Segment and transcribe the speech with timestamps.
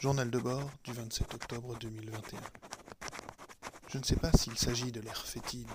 [0.00, 2.38] Journal de bord du 27 octobre 2021.
[3.88, 5.66] Je ne sais pas s'il s'agit de l'air fétide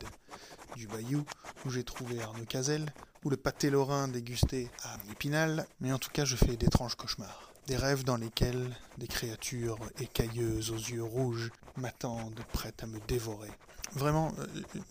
[0.78, 1.26] du bayou
[1.66, 2.86] où j'ai trouvé Arnaud Cazel
[3.26, 7.52] ou le pâté lorrain dégusté à Épinal, mais en tout cas je fais d'étranges cauchemars.
[7.68, 13.52] Des rêves dans lesquels des créatures écailleuses aux yeux rouges m'attendent prêtes à me dévorer.
[13.92, 14.84] Vraiment, il euh,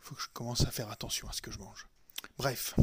[0.00, 1.86] faut que je commence à faire attention à ce que je mange.
[2.38, 2.74] Bref,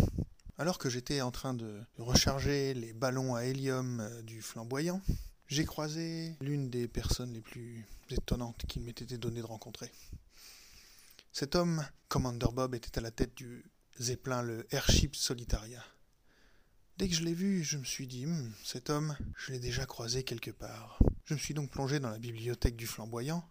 [0.57, 5.01] alors que j'étais en train de recharger les ballons à hélium euh, du flamboyant,
[5.47, 9.91] j'ai croisé l'une des personnes les plus étonnantes qu'il m'ait été donné de rencontrer.
[11.31, 13.65] Cet homme, Commander Bob, était à la tête du
[13.99, 15.83] Zeppelin, le Airship Solitaria.
[16.97, 19.85] Dès que je l'ai vu, je me suis dit, hmm, cet homme, je l'ai déjà
[19.85, 20.97] croisé quelque part.
[21.25, 23.47] Je me suis donc plongé dans la bibliothèque du flamboyant,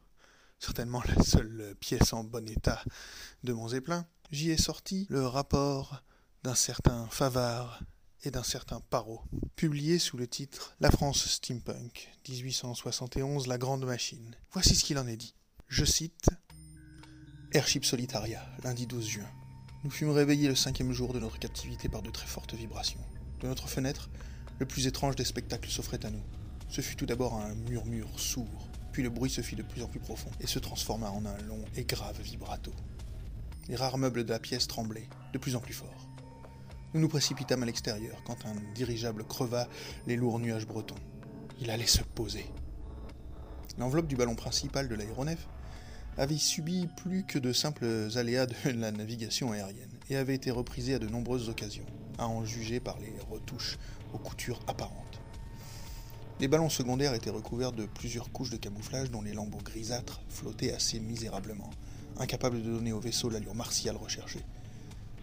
[0.58, 2.82] certainement la seule pièce en bon état
[3.42, 4.06] de mon Zeppelin.
[4.30, 6.02] J'y ai sorti le rapport
[6.42, 7.82] d'un certain Favard
[8.24, 9.22] et d'un certain Parot,
[9.54, 14.34] publié sous le titre La France Steampunk, 1871, La Grande Machine.
[14.52, 15.34] Voici ce qu'il en est dit.
[15.68, 16.30] Je cite
[17.52, 19.30] Airship Solitaria, lundi 12 juin.
[19.84, 23.04] Nous fûmes réveillés le cinquième jour de notre captivité par de très fortes vibrations.
[23.40, 24.08] De notre fenêtre,
[24.58, 26.22] le plus étrange des spectacles s'offrait à nous.
[26.70, 29.88] Ce fut tout d'abord un murmure sourd, puis le bruit se fit de plus en
[29.88, 32.72] plus profond et se transforma en un long et grave vibrato.
[33.68, 36.13] Les rares meubles de la pièce tremblaient, de plus en plus fort.
[36.94, 39.68] Nous nous précipitâmes à l'extérieur quand un dirigeable creva
[40.06, 40.94] les lourds nuages bretons.
[41.60, 42.46] Il allait se poser.
[43.78, 45.48] L'enveloppe du ballon principal de l'aéronef
[46.16, 47.84] avait subi plus que de simples
[48.14, 52.44] aléas de la navigation aérienne et avait été reprisée à de nombreuses occasions, à en
[52.44, 53.76] juger par les retouches
[54.12, 55.20] aux coutures apparentes.
[56.38, 60.72] Les ballons secondaires étaient recouverts de plusieurs couches de camouflage dont les lambeaux grisâtres flottaient
[60.72, 61.70] assez misérablement,
[62.18, 64.44] incapables de donner au vaisseau l'allure martiale recherchée.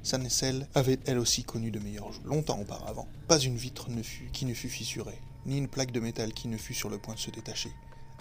[0.04, 2.26] Sa nacelle avait elle aussi connu de meilleurs jours.
[2.26, 6.00] Longtemps auparavant, pas une vitre ne fut, qui ne fut fissurée, ni une plaque de
[6.00, 7.72] métal qui ne fut sur le point de se détacher,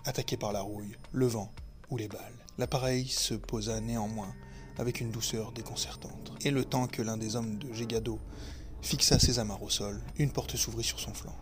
[0.05, 1.53] attaquée par la rouille, le vent
[1.89, 2.45] ou les balles.
[2.59, 4.35] L'appareil se posa néanmoins
[4.79, 6.33] avec une douceur déconcertante.
[6.43, 8.19] Et le temps que l'un des hommes de Gégado
[8.83, 11.37] fixa ses amarres au sol, une porte s'ouvrit sur son flanc.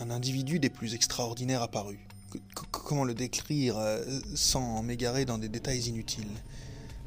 [0.00, 2.06] Un individu des plus extraordinaires apparut.
[2.70, 6.28] comment le décrire euh, sans m'égarer dans des détails inutiles?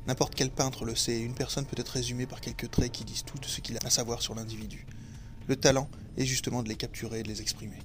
[0.09, 3.23] N'importe quel peintre le sait, une personne peut être résumée par quelques traits qui disent
[3.23, 4.87] tout ce qu'il a à savoir sur l'individu.
[5.47, 5.87] Le talent
[6.17, 7.77] est justement de les capturer et de les exprimer.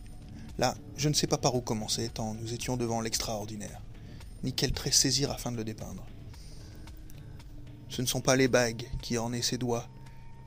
[0.57, 3.83] Là, je ne sais pas par où commencer, tant nous étions devant l'extraordinaire,
[4.43, 6.07] ni quel trait saisir afin de le dépeindre.
[7.91, 9.87] Ce ne sont pas les bagues qui ornaient ses doigts,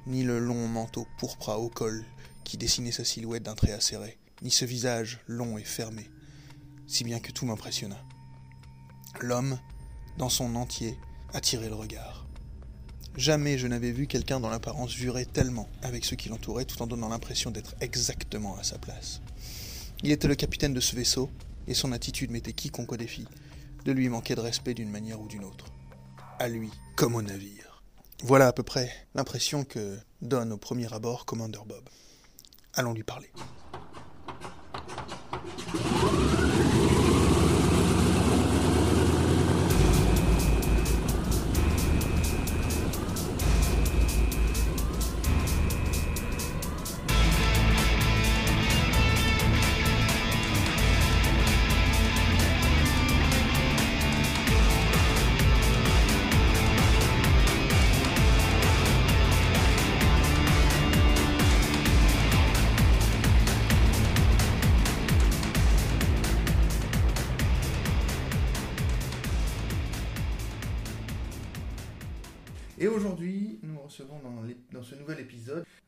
[0.07, 2.03] ni le long manteau pourpre haut col
[2.43, 6.09] qui dessinait sa silhouette d'un trait acéré, ni ce visage long et fermé,
[6.87, 8.03] si bien que tout m'impressionna.
[9.21, 9.59] L'homme,
[10.17, 10.97] dans son entier,
[11.33, 12.25] attirer le regard.
[13.15, 16.87] Jamais je n'avais vu quelqu'un dont l'apparence jurait tellement avec ce qui l'entourait tout en
[16.87, 19.21] donnant l'impression d'être exactement à sa place.
[20.03, 21.29] Il était le capitaine de ce vaisseau,
[21.67, 23.25] et son attitude mettait quiconque au défi
[23.85, 25.65] de lui manquer de respect d'une manière ou d'une autre.
[26.39, 27.81] À lui, comme au navire.
[28.23, 31.89] Voilà à peu près l'impression que donne au premier abord Commander Bob.
[32.73, 33.31] Allons lui parler.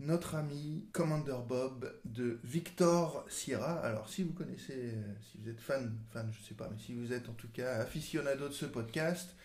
[0.09, 3.73] Notre ami Commander Bob de Victor Sierra.
[3.81, 6.95] Alors, si vous connaissez, euh, si vous êtes fan, fan, je sais pas, mais si
[6.95, 9.35] vous êtes en tout cas aficionado de ce podcast,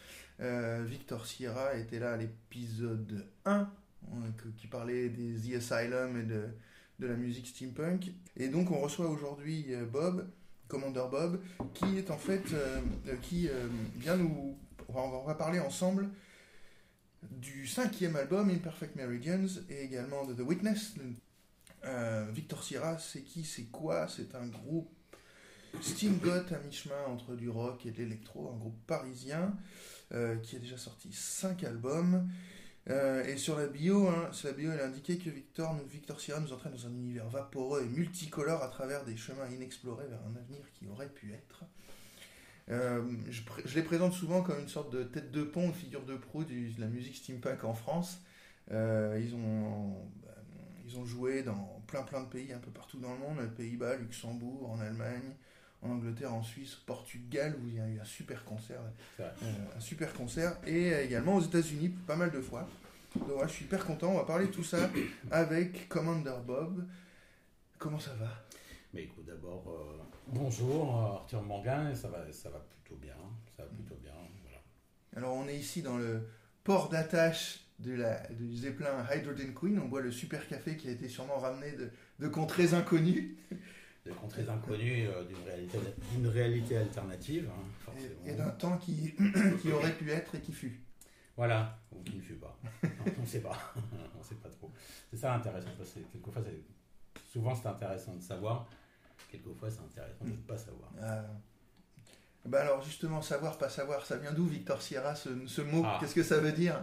[0.41, 4.16] euh, Victor Sierra était là à l'épisode 1 euh,
[4.56, 6.44] qui parlait des The Asylum et de,
[6.98, 8.12] de la musique steampunk.
[8.38, 10.26] Et donc, on reçoit aujourd'hui Bob,
[10.69, 11.41] Commander Bob,
[11.75, 12.43] qui est en fait,
[13.20, 13.50] qui
[13.96, 14.56] vient nous,
[14.88, 16.08] on va parler ensemble
[17.31, 20.94] du cinquième album Imperfect Meridians et également de The Witness.
[21.85, 24.09] Euh, Victor Sierra, c'est qui, c'est quoi?
[24.09, 24.91] C'est un groupe
[25.81, 29.56] steam goth à mi-chemin entre du rock et de l'électro, un groupe parisien
[30.12, 32.29] euh, qui a déjà sorti cinq albums.
[32.91, 36.20] Euh, et sur la bio, hein, sur la bio, elle a indiqué que Victor, Victor
[36.20, 40.20] Sierra nous entraîne dans un univers vaporeux et multicolore à travers des chemins inexplorés vers
[40.23, 41.65] un avenir qui aurait pu être.
[42.70, 46.16] Euh, je, les présente souvent comme une sorte de tête de pont, une figure de
[46.16, 48.20] proue de la musique steampunk en France.
[48.72, 49.90] Euh, ils, ont,
[50.22, 50.34] bah,
[50.87, 53.96] ils ont joué dans plein plein de pays un peu partout dans le monde, Pays-Bas,
[53.96, 55.34] Luxembourg, en Allemagne,
[55.82, 58.81] en Angleterre, en Suisse, au Portugal, où il y a eu un super concert.
[59.20, 59.31] Euh,
[59.76, 60.56] un super concert.
[60.67, 62.67] Et également aux États-Unis, pas mal de fois.
[63.14, 64.12] Donc je suis hyper content.
[64.12, 64.90] On va parler de tout ça
[65.31, 66.84] avec Commander Bob.
[67.78, 68.31] Comment ça va?
[68.94, 73.17] Mais écoute, d'abord, euh, bonjour euh, Arthur Morgan, et ça va, ça va plutôt bien.
[73.56, 74.12] Ça va plutôt bien.
[74.44, 74.58] Voilà.
[75.17, 76.29] Alors on est ici dans le
[76.62, 79.81] port d'attache de la, du Zeppelin Hydrogen Queen.
[79.81, 83.37] On boit le super café qui a été sûrement ramené de, de contrées inconnues.
[84.06, 85.79] Des contrées inconnues euh, d'une réalité,
[86.12, 88.14] d'une réalité alternative, hein, forcément.
[88.26, 89.14] Et, et d'un temps qui,
[89.61, 90.81] qui aurait pu être et qui fut.
[91.37, 92.56] Voilà, ou qui ne fut pas.
[93.19, 93.58] on ne sait pas.
[94.14, 94.70] on ne sait pas trop.
[95.11, 98.69] C'est ça intéressant, parce que quelquefois, c'est- souvent c'est intéressant de savoir,
[99.38, 100.90] quelquefois c'est intéressant de ne pas savoir.
[101.00, 101.22] Euh,
[102.46, 105.96] bah alors justement, savoir, pas savoir, ça vient d'où Victor Sierra ce, ce mot Ah.
[106.00, 106.76] Qu'est-ce que ça veut dire?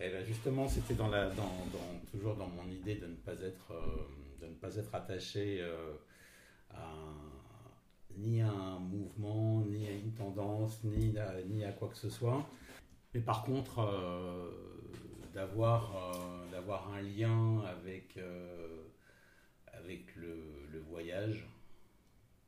[0.00, 3.34] Et là, justement, c'était dans la, dans, dans- toujours dans mon idée de ne pas
[3.40, 3.86] être, euh,
[4.40, 5.94] de ne pas être attaché euh,
[6.70, 6.92] à
[8.16, 12.10] ni à un mouvement, ni à une tendance, ni à, ni à quoi que ce
[12.10, 12.44] soit.
[13.12, 14.50] Mais par contre, euh,
[15.32, 15.92] d'avoir,
[16.52, 18.16] d'avoir un lien avec,
[19.72, 20.36] avec le,
[20.72, 21.44] le voyage.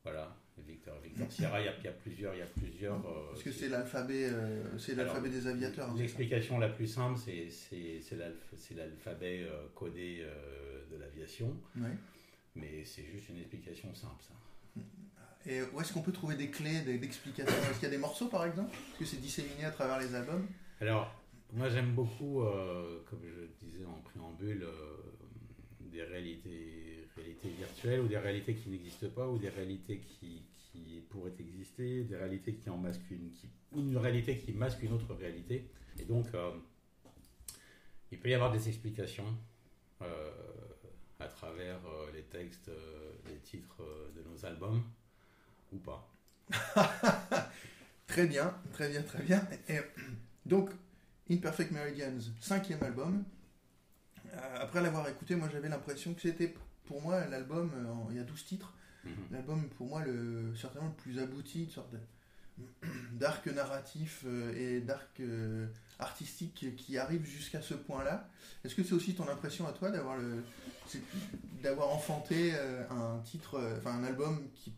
[0.07, 0.37] Voilà,
[0.69, 2.95] Victor, Victor Sierra, il y a, il y a plusieurs, il y a plusieurs.
[3.05, 5.91] euh, Parce que c'est l'alphabet, euh, c'est l'alphabet des aviateurs.
[5.91, 10.25] hein, L'explication la plus simple, c'est- c'est c'est l'alph- c'est l'alphabet euh, codé
[10.93, 11.53] de l'aviation,
[12.55, 14.35] mais c'est juste une explication simple, ça.
[15.45, 17.53] Et où est-ce qu'on peut trouver des clés, des- d'explications?
[17.69, 18.71] Est-ce qu'il y a des morceaux par exemple?
[18.93, 20.47] Est-ce que c'est disséminé à travers les albums?
[20.81, 21.21] Alors,
[21.53, 24.97] moi j'aime beaucoup, euh, comme je disais en préambule, euh,
[25.81, 26.86] des réalités,
[27.17, 30.43] réalités virtuelles ou des réalités qui n'existent pas ou des réalités qui,
[30.73, 34.93] qui pourraient exister, des réalités qui en masquent une, qui, une réalité qui masque une
[34.93, 35.69] autre réalité.
[35.99, 36.51] Et donc, euh,
[38.11, 39.37] il peut y avoir des explications
[40.03, 40.31] euh,
[41.21, 42.71] à travers euh, les textes,
[43.27, 43.83] les titres
[44.15, 44.83] de nos albums
[45.73, 46.09] ou pas.
[48.07, 49.47] Très bien, très bien, très bien.
[49.69, 49.79] Et,
[50.47, 50.71] donc,
[51.29, 53.25] Imperfect Meridians, cinquième album.
[54.55, 56.55] Après l'avoir écouté, moi j'avais l'impression que c'était
[56.87, 58.73] pour moi l'album, euh, il y a 12 titres,
[59.05, 59.13] Mhm.
[59.31, 61.95] l'album pour moi le, certainement le plus abouti, une sorte
[63.13, 65.67] d'arc narratif euh, et d'arc euh,
[65.99, 68.29] artistique qui arrive jusqu'à ce point-là.
[68.65, 70.43] Est-ce que c'est aussi ton impression à toi d'avoir le
[70.87, 71.03] c'est-
[71.63, 72.53] d'avoir enfanté
[72.91, 74.73] un titre, enfin un album qui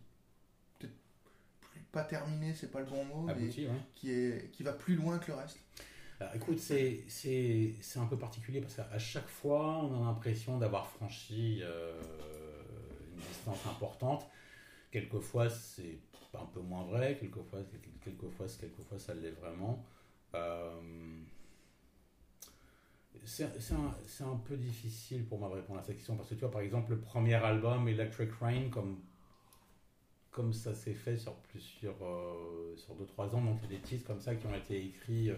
[0.79, 0.93] peut-être
[1.93, 3.69] pas terminé, c'est pas le bon mot, mais ouais.
[3.95, 5.59] qui est qui va plus loin que le reste?
[6.21, 10.59] Alors, écoute, c'est, c'est, c'est un peu particulier parce qu'à chaque fois, on a l'impression
[10.59, 12.01] d'avoir franchi euh,
[13.13, 14.27] une distance importante.
[14.91, 16.01] Quelquefois, c'est
[16.35, 17.61] un peu moins vrai, quelquefois,
[18.03, 19.85] quelquefois, quelquefois ça l'est vraiment.
[20.35, 21.21] Euh,
[23.25, 26.29] c'est, c'est un, c'est un peu difficile pour moi de répondre à cette question parce
[26.31, 29.01] que tu vois, par exemple, le premier album, Electric Rain, comme,
[30.39, 33.83] comme ça s'est fait sur plusieurs, euh, sur 2-3 ans, donc il y a des
[33.85, 35.31] titres comme ça qui ont été écrits.
[35.31, 35.37] euh,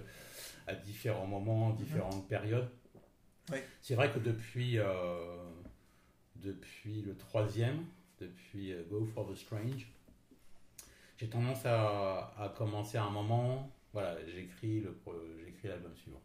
[0.67, 2.69] à différents moments, différentes périodes.
[3.50, 3.64] Ouais.
[3.81, 5.43] C'est vrai que depuis, euh,
[6.37, 7.85] depuis le troisième,
[8.20, 9.88] depuis euh, Go for the Strange,
[11.17, 14.94] j'ai tendance à, à commencer à un moment, voilà, j'écris le
[15.44, 16.20] j'écris l'album suivant.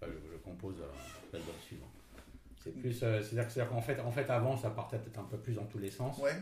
[0.00, 0.76] Enfin, je, je compose
[1.32, 1.90] l'album suivant.
[2.62, 5.24] C'est plus, euh, c'est-à-dire que- c'est-à-dire qu'en fait, en fait, avant, ça partait peut-être un
[5.24, 6.16] peu plus dans tous les sens.
[6.18, 6.32] Ouais.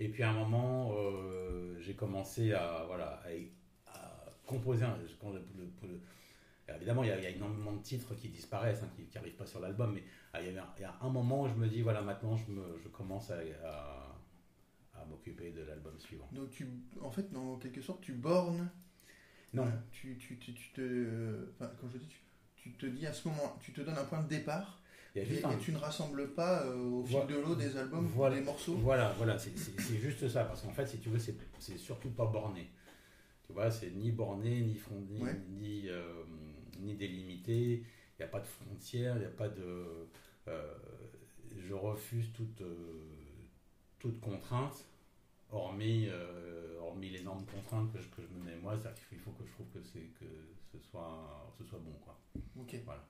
[0.00, 3.22] Et puis à un moment, euh, j'ai commencé à, voilà,
[3.86, 4.84] à, à composer.
[4.84, 6.00] Un, quand le- le- le-
[6.66, 9.06] alors, évidemment, il y, a, il y a énormément de titres qui disparaissent, hein, qui
[9.14, 10.02] n'arrivent pas sur l'album, mais
[10.32, 12.78] ah, il y, il a un moment où je me dis, voilà, maintenant je, me,
[12.82, 14.16] je commence à, à,
[14.94, 16.28] à m'occuper de l'album suivant.
[16.32, 16.66] Donc tu,
[17.02, 18.70] en fait, en quelque sorte, tu bornes.
[19.52, 22.18] Non, tu, tu, tu, tu te, euh, enfin, quand je dis, tu,
[22.56, 24.80] tu te dis à ce moment, tu te donnes un point de départ
[25.14, 27.26] il y a et, juste un- et tu ne rassembles pas euh, au fil Voilà.
[27.32, 28.36] de l'eau des albums, Voilà.
[28.36, 28.74] des morceaux.
[28.76, 29.56] Voilà, voilà, c'est-
[29.98, 32.68] juste ça, parce qu'en fait, si tu veux, c'est surtout pas borné.
[33.46, 35.38] Tu vois, c'est ni borné, ni fondé, Ouais.
[35.50, 36.24] ni, euh,
[36.80, 37.82] ni délimité.
[38.16, 40.06] Il n'y a pas de frontières, il n'y a pas de.
[40.48, 40.74] euh,
[41.56, 42.62] je refuse toute,
[43.98, 44.84] toute contrainte,
[45.50, 46.08] hormis,
[46.80, 48.76] hormis les normes contraintes que je, que je me mets moi.
[48.76, 50.24] C'est-à-dire qu'il faut que je trouve que, que
[50.72, 52.18] ce soit, ce soit bon, quoi.
[52.60, 52.76] Ok.
[52.84, 53.06] Voilà.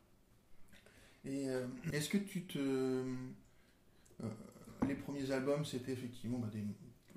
[1.26, 2.58] Et euh, est-ce que tu te.
[2.58, 3.04] euh,
[4.86, 6.62] les premiers albums, c'était effectivement bah, des.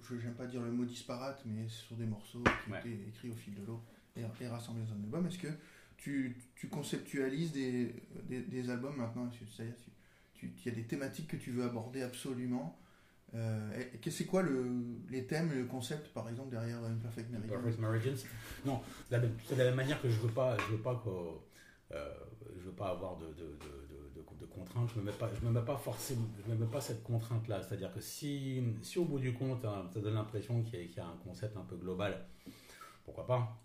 [0.03, 2.79] Je n'aime pas dire le mot disparate, mais sur des morceaux qui Ouais.
[2.79, 3.81] étaient écrits au fil de l'eau
[4.15, 5.27] et, et rassemblés dans un album.
[5.27, 5.49] Est-ce que
[5.97, 9.29] tu, tu conceptualises des, des, des albums maintenant?
[9.53, 9.73] C'est-à-dire,
[10.33, 12.79] tu, il y a des thématiques que tu veux aborder absolument.
[13.35, 14.71] Euh, c'est quoi le,
[15.09, 18.13] les thèmes, le concept, par exemple, derrière Imperfect Meridian Perfect Meridians.
[18.65, 18.77] Non,
[19.09, 21.03] de la même- c'est de la même manière que je veux pas, je veux pas
[21.91, 23.86] je veux pas avoir de, de, de,
[24.39, 26.71] de, contraintes, je ne me, mets pas, je me mets pas forcément, je me mets
[26.71, 27.61] pas cette contrainte-là.
[27.61, 30.99] C'est-à-dire que si, si au bout du compte, hein, ça donne l'impression qu'il y, y,
[30.99, 32.25] a un concept un peu global,
[33.05, 33.57] pourquoi pas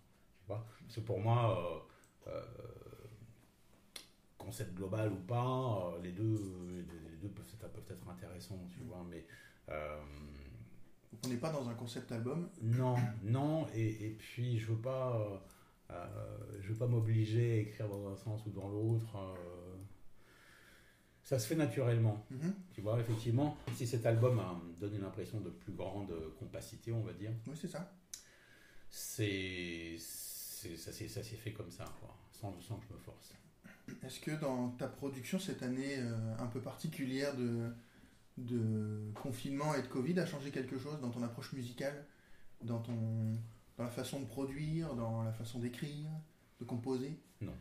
[0.47, 1.87] Parce que pour moi,
[4.37, 9.05] concept global ou pas, les deux, les deux peuvent, être, peuvent être intéressants, tu vois,
[9.09, 9.25] mais...
[9.69, 12.49] on n'est pas dans un concept album?
[12.61, 15.41] Non, non, et, et puis je veux pas
[15.93, 19.17] euh, je ne veux pas m'obliger à écrire dans un sens ou dans l'autre.
[19.17, 19.62] Euh.
[21.23, 22.25] Ça se fait naturellement.
[22.31, 22.53] Mhm.
[22.73, 27.13] Tu vois, effectivement, si cet album a donné l'impression de plus grande compacité, on va
[27.13, 27.31] dire.
[27.47, 27.91] Oui, c'est ça.
[28.89, 33.33] C'est, ça, s'est fait comme ça, quoi, sans, sans que je me force.
[34.03, 37.69] Est-ce que dans ta production cette année euh, un peu particulière de,
[38.37, 42.05] de confinement et de Covid a changé quelque chose dans ton approche musicale,
[42.61, 43.37] dans ton
[43.77, 46.09] dans la façon de produire, dans la façon d'écrire,
[46.59, 47.17] de composer?
[47.41, 47.53] Non.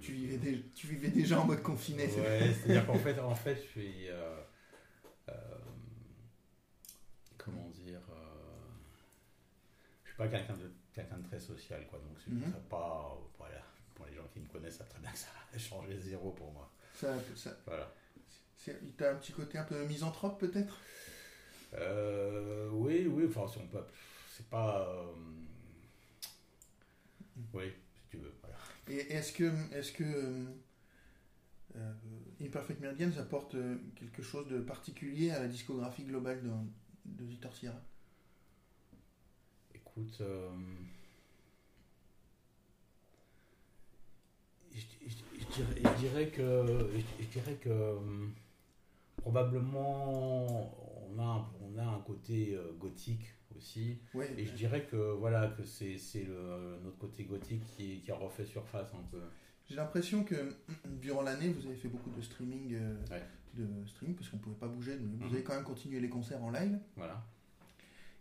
[0.00, 2.06] Tu, vivais tu vivais déjà en mode confiné.
[2.06, 4.08] Ouais, c'est-à-dire qu'en fait, en fait, je suis.
[4.08, 4.40] Euh,
[5.28, 5.32] euh,
[7.36, 8.14] comment dire euh,
[10.04, 11.98] Je suis pas quelqu'un de, quelqu'un de très social, quoi.
[11.98, 12.52] Donc, c'est mhm.
[12.68, 13.18] pas.
[13.38, 13.62] Voilà,
[13.94, 16.52] pour les gens qui me connaissent, ça très bien que ça a changé zéro pour
[16.52, 16.70] moi.
[16.94, 17.92] Ça, ça, voilà.
[18.96, 20.78] T'as un petit côté un peu misanthrope, peut-être?
[22.72, 23.84] Oui, oui, enfin, si on peut
[24.36, 24.86] c'est pas.
[24.86, 25.12] Euh,
[27.54, 28.34] oui, si tu veux.
[28.42, 28.56] Voilà.
[28.88, 30.04] Et est-ce que, est-ce que
[31.76, 31.92] euh,
[32.40, 36.42] Imperfect Meridians apporte euh, quelque chose de particulier à la discographie globale
[37.04, 37.80] de, de Sierra?
[39.74, 40.22] Écoute.
[44.72, 45.62] Je,
[45.98, 47.96] dirais, que, je, dirais que
[49.16, 50.70] probablement
[51.08, 53.98] on a, on a un côté gothique aussi.
[54.36, 55.98] et je dirais que voilà que c'est
[56.84, 59.20] notre côté gothique qui, qui, a refait surface un peu.
[59.68, 60.34] J'ai l'impression que
[61.00, 62.94] durant l'année, vous avez fait beaucoup de streaming, euh,
[63.54, 65.34] de streaming parce qu'on ne pouvait pas bouger, mais vous mhm.
[65.34, 66.78] avez quand même continué les concerts en live.
[66.96, 67.24] Voilà.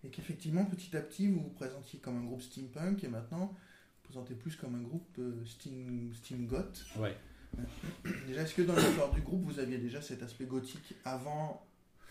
[0.03, 4.03] Et qu'effectivement, petit à petit, vous vous présentiez comme un groupe steampunk et maintenant, vous
[4.03, 6.85] présentez plus comme un groupe euh, steam, steam goth.
[6.97, 7.15] Ouais.
[8.27, 11.65] Déjà, est-ce que dans l'histoire du groupe, vous aviez déjà cet aspect gothique avant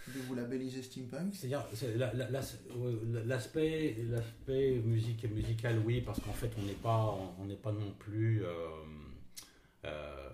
[0.08, 1.34] de vous labelliser steampunk.
[1.34, 1.64] C'est-à-dire
[3.24, 7.92] l'aspect l'aspect musique musical oui parce qu'en fait on n'est pas on n'est pas non
[7.98, 8.68] plus euh,
[9.84, 10.30] euh,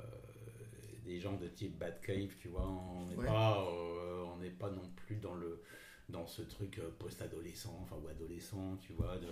[1.05, 2.67] des gens de type Batcave tu vois.
[2.69, 5.63] On n'est pas euh, on n'est pas non plus dans le
[6.09, 9.29] dans ce truc post-adolescent enfin ou adolescent tu vois de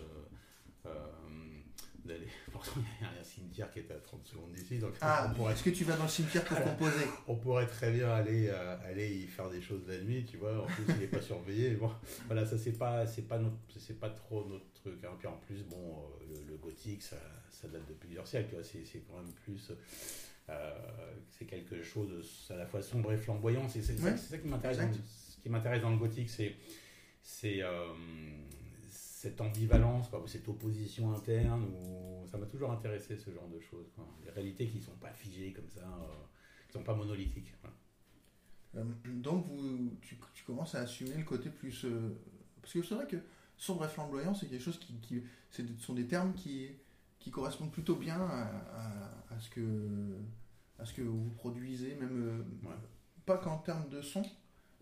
[2.09, 2.27] d'aller.
[2.53, 4.79] Pourtant, il y a un cimetière qui est à 30 secondes d'ici.
[4.79, 5.53] Donc ah, pourrait...
[5.53, 7.05] est-ce que tu vas dans le cimetière pour composer?
[7.29, 10.63] On pourrait très bien aller, euh, aller y faire des choses la nuit, tu vois.
[10.63, 11.71] En plus, il n'est pas surveillé.
[11.79, 11.93] Bon,
[12.27, 15.05] voilà, ça, c'est pas, c'est pas, notre, c'est pas trop notre truc.
[15.05, 15.15] Hein.
[15.19, 17.17] Puis en plus, bon, euh, le, gothique, ça,
[17.51, 18.57] ça, date de plusieurs siècles.
[18.63, 19.71] C'est, c'est quand même plus.
[20.49, 20.71] Euh,
[21.31, 22.11] c'est quelque chose
[22.51, 23.69] à la fois sombre et flamboyant.
[23.69, 24.79] C'est, c'est, ça, qui m'intéresse.
[24.79, 26.57] Dans, ce qui m'intéresse dans le gothique, c'est.
[27.23, 27.63] c'est
[29.19, 33.91] cette ambivalence, quoi, cette opposition interne, ou ça m'a toujours intéressé ce genre de choses.
[33.97, 34.07] Quoi.
[34.23, 36.07] Des réalités qui ne sont pas figées comme ça, euh,
[36.71, 37.53] qui ne sont pas monolithiques.
[38.77, 41.85] Euh, donc vous, tu, commences à assumer le côté plus...
[41.85, 42.17] Euh,
[42.63, 43.17] parce que c'est vrai que
[43.57, 44.95] sombre et flamboyant, c'est quelque chose qui...
[45.01, 46.69] qui ce sont des termes qui,
[47.19, 48.45] qui correspondent plutôt bien à,
[49.35, 50.17] à, ce, que,
[50.79, 52.45] à ce que vous produisez, même
[53.27, 54.23] pas qu'en termes de son,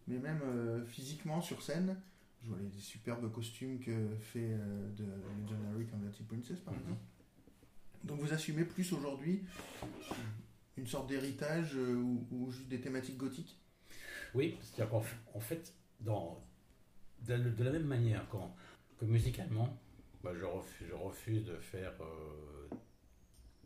[0.07, 1.97] mais même physiquement sur scène
[2.47, 5.05] je vois les superbes costumes que fait euh, de
[5.43, 6.81] Legendary Converted Princess, par mhm.
[6.81, 7.01] exemple.
[8.05, 9.43] Donc vous assumez plus aujourd'hui
[10.77, 11.95] une sorte d'héritage euh,
[12.31, 13.59] ou, juste des thématiques gothiques?
[14.35, 16.45] Oui, c'est-à-dire qu'en fait, dans,
[17.23, 18.55] de, la même manière quand,
[18.99, 19.77] que musicalement,
[20.23, 22.69] bah, je, refuse, je, refuse, de faire euh,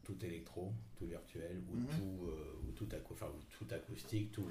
[0.04, 1.86] tout électro, tout virtuel, ou, mhm.
[1.86, 2.30] tout,
[2.66, 4.48] ou, tout, enfin, tout acoustique, tout,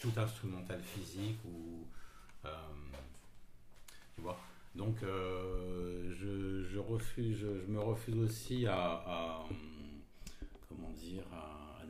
[0.00, 1.86] tout instrumental physique, ou
[4.74, 9.44] donc euh, je, me refuse aussi à,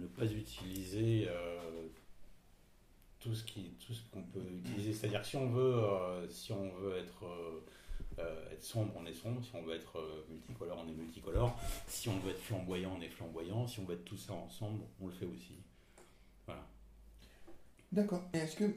[0.00, 1.88] ne pas utiliser euh,
[3.18, 3.44] tout ce
[4.12, 4.92] qu'on peut utiliser.
[4.92, 7.26] C'est-à-dire si on veut, euh, si on veut être
[8.61, 9.44] sombre, on est sombre.
[9.44, 11.58] Si on veut être multicolore, on est multicolore.
[11.88, 13.66] Si on veut être flamboyant, on est flamboyant.
[13.66, 15.56] Si on veut être tout ça ensemble, on le fait aussi.
[16.47, 16.66] Voilà.
[17.92, 18.23] D'accord.
[18.32, 18.73] Est-ce que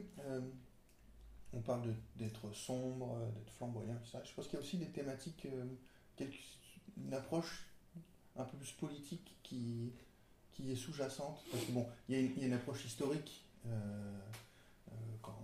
[1.54, 4.22] on parle d'être sombre, d'être flamboyant, ça.
[4.24, 5.64] Je pense qu'il y a aussi des thématiques, euh,
[6.96, 7.66] une approche
[8.36, 9.92] un peu plus politique qui,
[10.52, 11.42] qui est sous-jacente.
[11.50, 13.70] Parce que bon, il y, a une, approche historique euh,
[14.88, 15.38] euh, quand,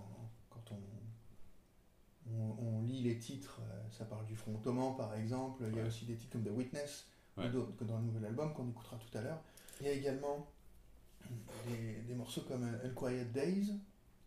[0.49, 3.61] quand on, on, lit les titres,
[3.91, 5.65] ça parle du front ottoman par exemple.
[5.71, 8.69] Il y a aussi des titres comme The Witness, que dans le nouvel album qu'on
[8.69, 9.43] écoutera tout à l'heure.
[9.81, 10.49] Il y a également
[11.67, 13.75] des, des, morceaux comme Unquiet Days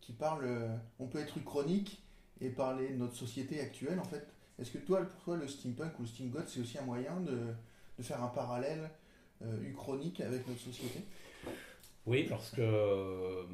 [0.01, 0.69] qui parlent.
[0.99, 2.03] On peut être chronique
[2.41, 4.27] et parler de notre société actuelle en fait.
[4.59, 7.53] Est-ce que toi, pour toi, le steampunk ou le steamgoth, c'est aussi un moyen de,
[7.97, 8.89] de faire un parallèle
[9.41, 10.99] euh, uchronique avec notre société?
[12.05, 13.45] Oui, parce que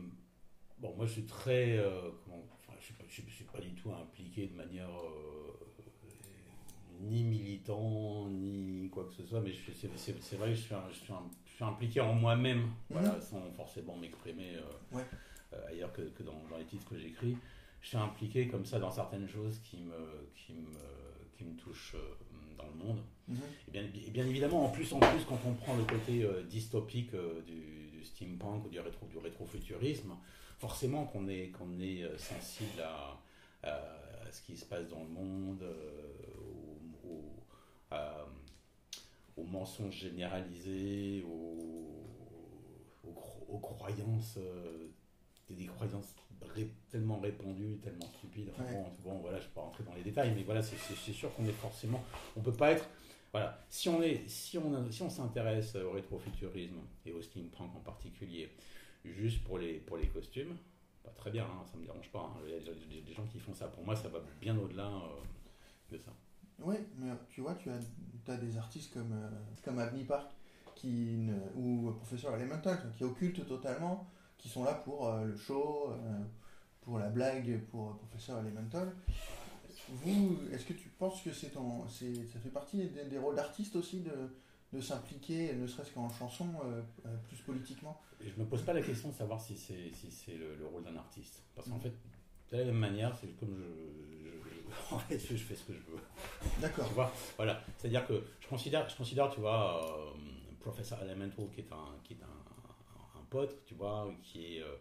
[0.80, 4.48] bon, moi je suis très, euh, comment, enfin, je ne suis, pas du tout impliqué
[4.48, 5.54] de manière euh,
[7.02, 11.64] ni militant ni quoi que ce soit, mais c'est vrai que je suis, je suis,
[11.64, 12.72] impliqué en moi-même, mhm.
[12.90, 14.58] voilà, sans forcément m'exprimer
[15.70, 17.38] ailleurs que, que dans, dans, les titres que j'écris
[17.82, 20.78] je suis impliqué comme ça dans certaines choses qui me, qui me,
[21.38, 22.16] qui me touchent euh,
[22.58, 23.02] dans le monde.
[23.28, 23.38] Mhm.
[23.68, 26.44] et, bien, et, bien, évidemment, en plus, en plus, quand on prend le côté euh,
[26.44, 30.16] dystopique euh, du, steampunk ou du, rétro, du rétrofuturisme,
[30.60, 33.20] forcément qu'on est, qu'on est sensible à,
[34.32, 35.64] ce qui se passe dans le monde,
[39.36, 42.06] aux, mensonges généralisés, aux,
[43.50, 44.38] aux croyances,
[45.56, 46.16] des croyances
[46.90, 48.52] tellement répandu, tellement stupide.
[49.04, 51.46] bon, voilà, je ne vais pas rentrer dans les détails, mais voilà, c'est sûr qu'on
[51.46, 52.04] est forcément.
[52.36, 52.88] On peut pas être.
[53.32, 57.82] Voilà, si on est, si on, si on s'intéresse au rétrofuturisme et au steampunk en
[57.82, 58.50] particulier,
[59.04, 60.56] juste pour les, pour les costumes,
[61.04, 62.34] pas très bien, hein, ça me dérange pas.
[62.34, 62.42] Hein.
[62.48, 63.68] Il y a des gens qui font ça.
[63.68, 66.12] Pour moi, ça va bien au-delà euh, de ça.
[66.60, 67.80] Oui, mais tu vois, tu as,
[68.32, 69.30] as des artistes comme, euh,
[69.64, 70.32] comme Abney Park
[70.74, 76.24] qui, ou Professeur Elemental qui occultent totalement qui sont là pour euh, le show, euh,
[76.82, 78.96] pour la blague, pour Professeur Elemental.
[79.90, 84.36] Vous, est-ce que tu penses que c'est ça fait partie des, rôles d'artiste aussi de,
[84.74, 86.82] de s'impliquer, ne serait-ce qu'en chanson, euh,
[87.30, 88.02] plus politiquement?
[88.20, 90.84] Je ne me pose pas la question de savoir si c'est si c'est le, rôle
[90.84, 91.42] d'un artiste.
[91.56, 91.82] Parce qu'en mm.
[91.82, 91.94] fait,
[92.52, 93.64] de la même manière, c'est comme
[94.24, 96.02] je, fait, je fais ce que je veux.
[96.60, 96.88] D'accord.
[96.88, 97.62] Tu vois, voilà.
[97.78, 100.14] C'est-à-dire que je considère, je considère, tu vois,
[100.60, 102.48] Professeur Elemental, qui est un, qui est un
[103.30, 104.62] pote, tu vois, qui est.
[104.62, 104.76] Euh,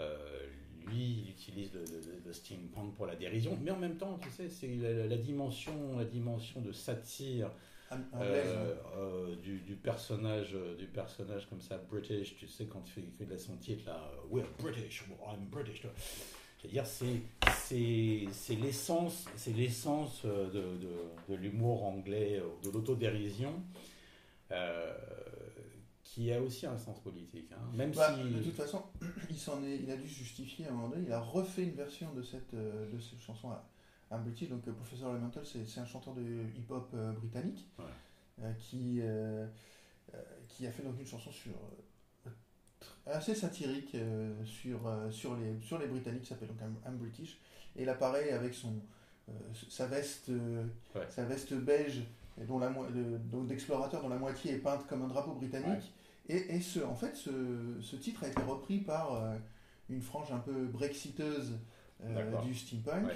[0.00, 0.46] euh,
[0.86, 4.76] lui, il utilise le, steampunk pour la dérision, mais en même temps, tu sais, c'est
[4.76, 7.50] la, dimension, la dimension de satire
[8.14, 13.84] euh, du, personnage, du personnage comme ça, British, tu sais, quand il fait, son titre
[13.86, 15.82] là, We're British, I'm British.
[16.58, 23.52] C'est-à-dire, c'est l'essence, c'est l'essence de, de, de l'humour anglais, de l'autodérision.
[24.50, 24.94] Euh,
[26.18, 27.48] qui a aussi un sens politique.
[27.52, 27.70] Hein.
[27.74, 28.34] Même bah, si...
[28.34, 28.82] De toute façon,
[29.30, 31.04] il, en est, il a dû se justifier à un moment donné.
[31.06, 33.64] Il a refait une version de cette, euh, de cette chanson à,
[34.10, 34.48] à British.
[34.48, 36.22] Donc, euh, Professor Elemental, c'est un chanteur de
[36.56, 37.68] hip-hop euh, britannique
[38.58, 39.00] qui,
[40.48, 41.52] qui a fait donc une chanson sur,
[43.06, 43.96] assez satirique
[44.44, 47.38] sur, sur, les, sur les Britanniques, qui s'appelle donc I'm, British.
[47.76, 48.74] Et il apparaît avec son,
[49.68, 50.30] sa, veste,
[51.10, 52.02] sa veste beige
[52.46, 52.72] dont la
[53.48, 55.92] d'explorateur dont la moitié est peinte comme un drapeau britannique
[56.28, 59.36] et, ce, en fait, ce, titre a été repris par euh,
[59.88, 61.58] une frange un peu brexiteuse
[62.04, 63.10] euh, du steampunk.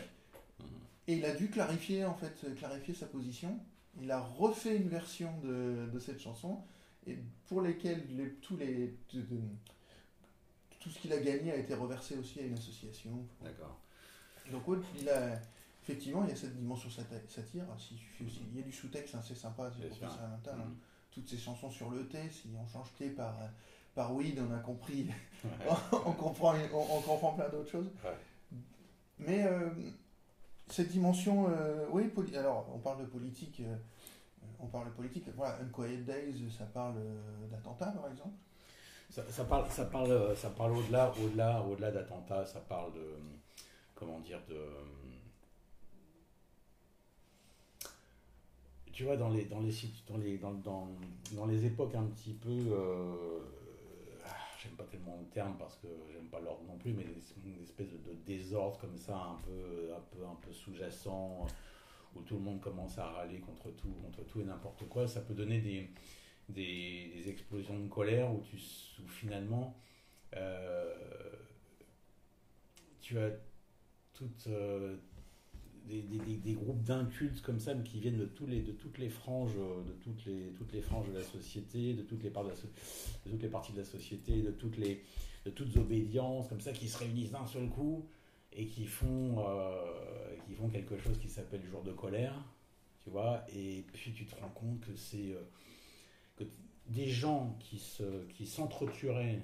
[1.06, 3.58] Et il a dû clarifier, en fait, clarifier sa position.
[4.00, 6.62] Il a refait une version de, cette chanson,
[7.06, 8.96] et pour lesquelles les, tous les,
[10.80, 13.26] tout ce qu'il a gagné a été reversé aussi à une association.
[13.42, 13.78] D'accord.
[14.50, 14.62] Donc,
[14.98, 15.38] il a,
[15.82, 17.66] effectivement, il y a cette dimension satire.
[18.20, 20.40] Il y a du sous-texte assez sympa, c'est pour ça
[21.12, 23.34] toutes ces chansons sur le thé, si on change thé par,
[23.94, 25.08] par weed, on a compris,
[25.92, 27.90] on, comprend, on, comprend plein d'autres choses.
[29.18, 29.70] Mais euh,
[30.68, 33.76] cette dimension, euh, oui, alors on parle de politique, euh,
[34.58, 36.94] on parle de politique, voilà, Unquiet Days, ça parle
[37.50, 38.34] d'attentats par exemple.
[39.10, 43.18] Ça, ça, parle, ça parle, ça parle au-delà, au-delà, au-delà d'attentats, ça parle de,
[43.94, 44.56] comment dire, de
[49.02, 49.72] tu vois, dans les, dans les,
[50.06, 50.88] dans les, dans, dans,
[51.32, 52.56] dans les époques un petit peu.
[52.70, 53.40] Euh,
[54.62, 57.88] j'aime pas tellement le terme parce que j'aime pas l'ordre non plus, mais une espèce
[57.90, 61.48] de, désordre comme ça, un peu, un peu, un peu sous-jacent,
[62.14, 65.20] où tout le monde commence à râler contre tout, contre tout et n'importe quoi, ça
[65.20, 65.90] peut donner des,
[66.48, 68.56] des, explosions de colère où, tu,
[69.08, 69.76] finalement
[70.36, 70.94] euh,
[73.00, 73.30] tu as
[74.14, 74.46] toute.
[74.46, 74.96] Euh,
[75.86, 76.02] des,
[76.36, 79.54] des, groupes d'incultes comme ça, mais qui viennent de, tous les, de toutes les franges,
[79.54, 82.50] de toutes les, toutes les franges de la société, de toutes les, parts de,
[83.30, 85.02] toutes les parties de la société, de toutes les,
[85.44, 88.06] de toutes obédiences, comme ça, qui se réunissent d'un seul coup
[88.52, 92.34] et qui font, euh, qui font quelque chose qui s'appelle jour de colère,
[93.02, 95.42] tu vois, et puis tu te rends compte que c'est euh,
[96.36, 96.44] que
[96.88, 99.40] des gens qui se, qui s'entretueraient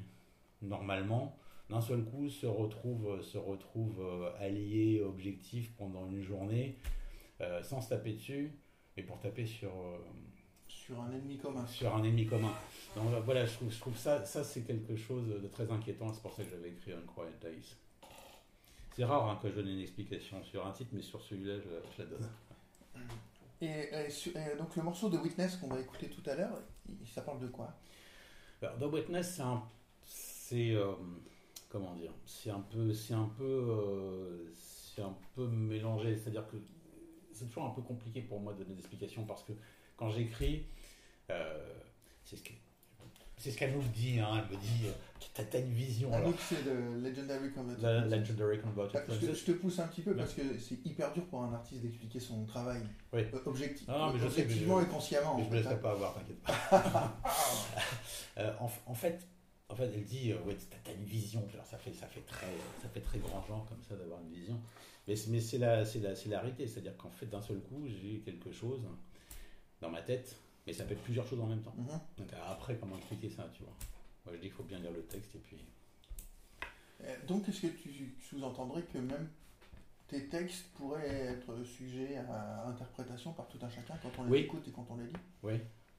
[0.62, 1.36] normalement
[1.70, 6.78] d'un seul coup se retrouvent, se retrouvent euh, alliés, objectifs pendant une journée,
[7.40, 8.52] euh, sans se taper dessus,
[8.96, 9.98] mais pour taper sur, euh,
[10.66, 11.66] sur un ennemi commun.
[11.66, 12.52] Sur un ennemi commun.
[12.96, 16.12] Donc voilà, je trouve, je trouve ça, ça c'est quelque chose de très inquiétant.
[16.12, 17.76] C'est pour ça que j'avais écrit Unquiet Days.
[18.96, 22.02] C'est rare hein, que je donne une explication sur un titre, mais sur celui-là, je,
[22.02, 22.28] la donne.
[23.60, 23.90] Et,
[24.56, 26.58] donc le morceau de Witness qu'on va écouter tout à l'heure,
[27.04, 27.76] ça parle de quoi?
[28.60, 29.40] Alors, The Witness,
[30.02, 30.94] c'est euh,
[31.68, 36.16] comment dire, c'est un peu, c'est un peu, euh, c'est un peu mélangé.
[36.16, 36.56] C'est-à-dire que
[37.32, 39.52] c'est toujours un peu compliqué pour moi de donner des explications parce que
[39.96, 40.66] quand j'écris,
[41.30, 41.80] euh,
[42.24, 42.52] c'est ce que
[43.38, 44.30] c'est ce qu'elle nous dit, hein.
[44.34, 44.86] elle me dit,
[45.20, 46.12] tu as, une vision.
[46.12, 48.10] Anouk, c'est le Legendary Converted.
[48.10, 49.02] Legendary Converted.
[49.08, 51.82] Je, je, te pousse un petit peu parce que c'est hyper dur pour un artiste
[51.82, 52.80] d'expliquer son travail
[53.12, 53.22] oui.
[53.32, 55.36] Euh, objectif, non, mais je objectivement et consciemment.
[55.36, 55.78] Mais je ne me laisserai hein.
[55.78, 57.16] pas avoir, t'inquiète pas.
[58.38, 59.24] euh, en, en, fait,
[59.68, 61.46] en fait, elle dit, euh, ouais, tu as, une vision.
[61.52, 62.46] Alors, ça, fait, ça, fait très,
[62.82, 64.60] ça fait très grand genre comme ça d'avoir une vision.
[65.06, 66.66] Mais, mais c'est la, la, la réalité.
[66.66, 68.80] C'est-à-dire qu'en fait, d'un seul coup, j'ai quelque chose
[69.80, 70.36] dans ma tête
[70.68, 71.74] mais ça peut être plusieurs choses en même temps.
[71.78, 71.98] Mhm.
[72.18, 73.72] Donc après, comment expliquer ça, tu vois?
[74.26, 75.56] Moi, je dis qu'il faut bien lire le texte et puis.
[77.04, 79.28] Euh, donc, est-ce que tu sous-entendrais que même
[80.08, 84.68] tes textes pourraient être sujets à interprétation par tout un chacun quand on les écoute
[84.68, 85.16] et quand on les lit?
[85.42, 85.54] Oui,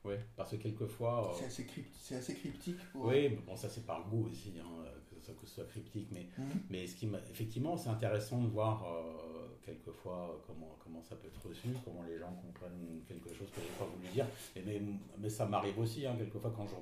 [0.06, 1.30] oui, parce que quelquefois.
[1.30, 2.78] Euh, c'est assez, assez, cryptique.
[2.94, 3.06] Pour...
[3.06, 5.66] Oui, mais bon, ça c'est par goût aussi, hein, que, ce soit, que, ce soit,
[5.66, 6.08] cryptique.
[6.12, 6.62] Mais, mhm.
[6.70, 11.46] mais ce qui effectivement, c'est intéressant de voir euh, quelquefois comment, comment ça peut être
[11.46, 14.26] reçu, comment les gens comprennent quelque chose que j'ai pas voulu dire.
[14.56, 14.82] Et mais,
[15.18, 16.76] mais ça m'arrive aussi, hein, quelquefois, quand je.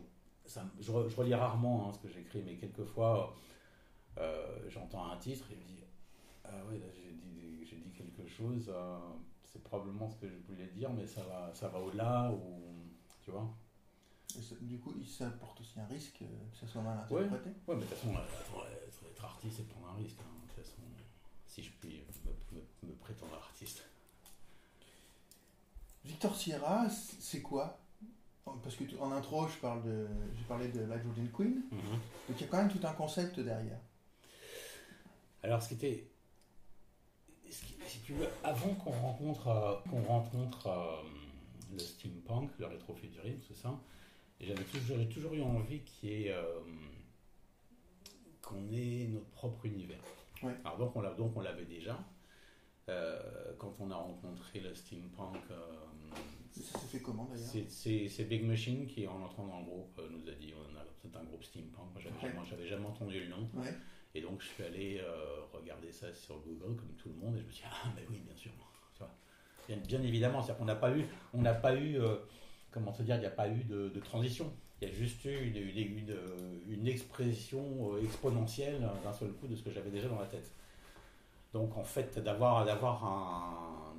[0.45, 3.36] Ça, je, relis rarement hein, ce que j'écris, mais quelquefois,
[4.17, 5.84] euh, j'entends un titre et je me dis
[6.45, 8.71] Ah ouais, j'ai dit, dit, quelque chose,
[9.43, 12.32] c'est probablement ce que je voulais dire, mais ça va, ça va au-delà.
[12.32, 12.77] Ou
[13.28, 13.54] tu vois
[14.62, 17.50] du coup, ça porte aussi un risque euh, que ça soit mal interprété?
[17.68, 20.20] Oui, mais de toute façon, euh, être, artiste, c'est prendre un risque.
[20.22, 20.82] Hein, de toute façon,
[21.46, 22.04] si je puis
[22.84, 23.84] me, prétendre artiste.
[26.06, 27.80] Victor Sierra, c'est quoi?
[28.63, 31.63] Parce que en intro, je parle de, j'ai parlé de la Jordan Queen.
[31.72, 31.80] Mhm.
[32.30, 33.80] Donc il y a quand même tout un concept derrière.
[35.44, 36.08] Alors, ce qui était,
[37.50, 40.70] si tu veux, avant qu'on rencontre, euh, qu'on rencontre
[41.71, 43.80] le steampunk, le rétrofuturisme, tout ça.
[44.39, 46.60] j'avais toujours, toujours eu envie y ait, euh,
[48.41, 50.01] qu'on ait notre propre univers.
[50.63, 51.03] Alors donc on,
[51.36, 51.99] on l'avait déjà.
[52.89, 55.36] Euh, quand on a rencontré le steampunk.
[55.51, 55.58] Euh,
[56.53, 57.65] ça s'est fait comment d'ailleurs?
[57.69, 60.53] C'est Big Machine qui, en entrant dans le groupe, nous a dit
[61.01, 61.93] c'est un groupe steampunk.
[61.93, 63.49] Moi, j'avais jamais, jamais, entendu le nom.
[64.15, 65.01] Et donc, je suis allé
[65.51, 68.06] regarder ça sur Google, comme tout le monde, et je me suis dit, ah, mais
[68.10, 68.51] oui, bien sûr.
[69.67, 72.15] Bien, évidemment, c'est-à-dire qu'on n'a pas eu, on n'a pas eu, euh,
[72.71, 74.53] comment te dire, il n'y a pas eu de, transition.
[74.82, 76.15] Il y a juste eu une,
[76.69, 80.51] une, expression euh, exponentielle d'un seul coup de ce que j'avais déjà dans la tête.
[81.51, 82.65] Donc en fait, d'avoir, un,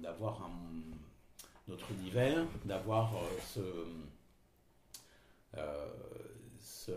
[0.01, 0.51] d'avoir un,
[1.67, 3.61] notre univers, d'avoir euh, ce,
[6.61, 6.93] ce,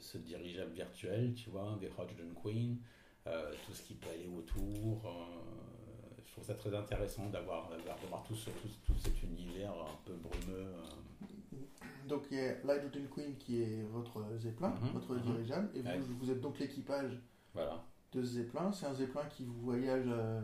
[0.00, 2.76] ce, dirigeable virtuel, tu vois, des Hodgson Queen,
[3.24, 5.06] tout ce qui peut aller autour
[6.32, 7.68] je trouve ça très intéressant d'avoir
[8.26, 10.66] tout, ce, tout, cet univers un peu brumeux.
[10.66, 11.56] Euh.
[12.08, 15.20] Donc il y a Light Queen qui est votre Zeppelin, mhm, votre mhm.
[15.22, 17.20] dirigeable, et vous, vous êtes donc l'équipage
[17.52, 17.84] voilà.
[18.12, 18.72] de ce Zeppelin.
[18.72, 20.40] C'est un Zeppelin qui vous voyage euh,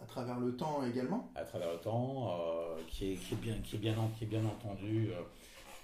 [0.00, 1.30] à travers le temps également?
[1.34, 4.28] À travers le temps, euh, qui, est, qui, est, bien, qui, est bien, qui est
[4.28, 5.10] bien entendu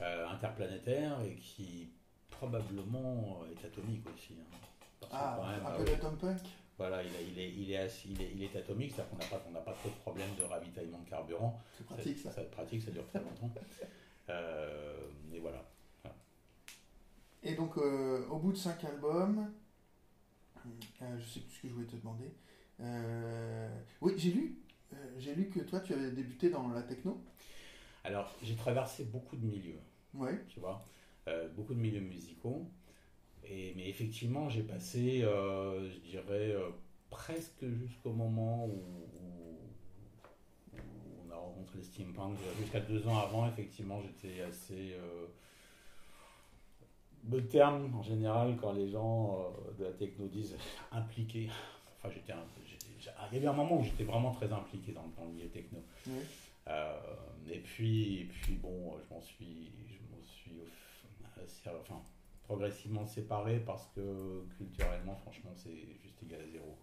[0.00, 1.88] interplanétaire et qui
[2.30, 4.34] probablement est atomique aussi.
[4.40, 5.06] Hein.
[5.12, 6.40] ah, un peu d'Atom Punk
[6.78, 9.42] voilà, il, il, est, il, est, il, est, il est atomique, c'est-à-dire qu'on n'a pas,
[9.48, 11.58] on pas trop de problèmes de ravitaillement de carburant.
[11.76, 12.30] C'est pratique ça.
[12.34, 13.52] C'est pratique, ça dure très longtemps.
[14.28, 15.64] Euh, et voilà.
[17.44, 19.52] Et donc, euh, au bout de cinq albums,
[20.66, 22.32] euh, je sais plus ce que je voulais te demander.
[24.00, 24.58] oui, j'ai lu,
[25.16, 27.22] j'ai lu que toi, tu avais débuté dans la techno.
[28.02, 29.78] Alors, j'ai traversé beaucoup de milieux.
[30.12, 30.44] Ouais.
[30.48, 30.84] Tu vois,
[31.54, 32.68] beaucoup de milieux musicaux
[33.76, 36.70] mais effectivement, j'ai passé, euh, je dirais, euh,
[37.10, 38.82] presque jusqu'au moment où,
[40.74, 42.36] on a rencontré les steampunk.
[42.58, 44.94] Jusqu'à deux ans avant, effectivement, j'étais assez.
[44.94, 45.26] Euh,
[47.28, 50.56] le terme, en général, quand les gens de la techno disent
[50.92, 51.48] impliqué,
[51.98, 52.32] enfin, j'étais
[53.30, 55.78] il y avait un moment où j'étais vraiment très impliqué dans, le milieu techno.
[57.48, 60.60] et puis, et puis bon, je m'en suis, je m'en suis,
[61.66, 62.00] enfin,
[62.46, 66.78] progressivement séparés parce que culturellement, franchement, c'est juste égal à zéro.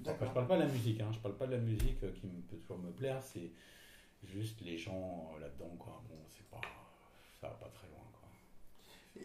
[0.00, 2.56] je parle pas de la musique, hein, je parle pas de la musique qui peut
[2.56, 3.50] toujours me plaire, c'est
[4.24, 6.02] juste les gens euh, là-dedans, quoi.
[6.08, 6.60] Bon, c'est pas,
[7.40, 9.22] ça va pas très loin, quoi.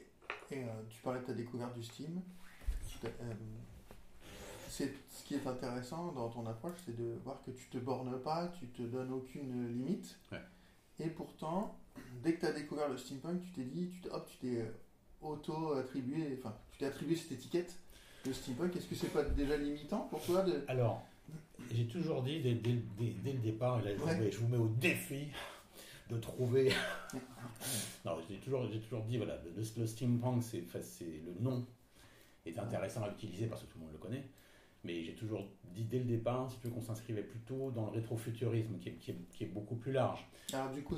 [0.51, 2.21] Et, euh, tu parlais de ta découverte du Steam.
[3.05, 3.33] Euh,
[4.69, 8.19] c'est ce qui est intéressant dans ton approche, c'est de voir que tu te bornes
[8.21, 10.17] pas, tu te donnes aucune limite.
[10.99, 11.77] Et pourtant,
[12.23, 14.71] dès que tu as découvert le steampunk, tu t'es dit, tu t'es, hop, tu t'es
[15.23, 17.75] auto-attribué, enfin, tu t'es attribué cette étiquette,
[18.25, 18.75] le steampunk.
[18.75, 20.63] Est-ce que c'est pas déjà limitant pour toi de...
[20.67, 21.01] Alors,
[21.71, 24.17] j'ai toujours dit dès, dès- dès- dès le départ, et là, je, vous Ouais.
[24.19, 25.27] mets, je vous mets au défi
[26.09, 26.71] de trouver.
[28.05, 31.65] non, j'ai toujours, toujours dit, voilà, le, le steampunk, c'est, enfin, le nom
[32.45, 34.23] est intéressant à utiliser parce que tout le monde le connaît.
[34.85, 37.91] Mais j'ai toujours dit dès le départ, si tu veux, qu'on s'inscrivait plutôt dans le
[37.93, 40.19] rétrofuturisme, qui est, qui est, qui est beaucoup plus large.
[40.51, 40.97] Alors du coup,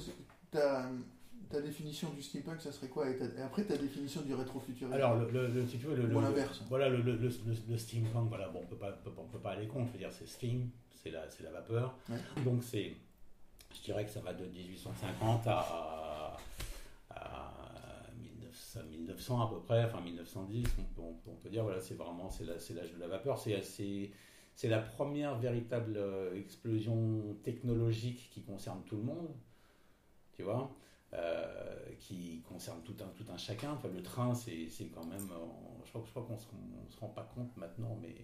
[1.49, 5.29] ta, définition du steampunk, ça serait quoi et, après, ta définition du rétrofuturisme Alors, le,
[5.31, 6.61] le- le- si tu veux, le, Ou l'inverse.
[6.69, 9.51] Voilà, le, le, le, le- le steampunk, voilà, bon, on peut pas, on peut pas
[9.51, 9.87] aller contre.
[9.87, 10.69] Je veux dire, c'est steam,
[11.03, 11.97] c'est la, c'est la vapeur.
[12.09, 12.17] Ouais.
[12.43, 12.93] Donc, c'est,
[13.75, 16.37] je dirais que ça va de 1850 à,
[17.11, 20.65] à 1900, 1900 à peu près, enfin 1910.
[20.79, 22.99] On peut, on peut- on peut dire, voilà, c'est vraiment, c'est la- c'est l'âge de
[22.99, 23.37] la vapeur.
[23.37, 24.11] C'est, c'est,
[24.55, 29.29] c'est la première véritable euh, explosion technologique qui concerne tout le monde.
[30.33, 30.69] Tu vois?
[31.99, 33.71] Qui concerne tout un, tout un chacun.
[33.73, 35.29] Enfin, le train, c'est quand même.
[35.31, 35.45] euh,
[35.85, 36.45] je crois, je crois qu'on se,
[36.85, 38.15] on se rend pas compte maintenant, mais.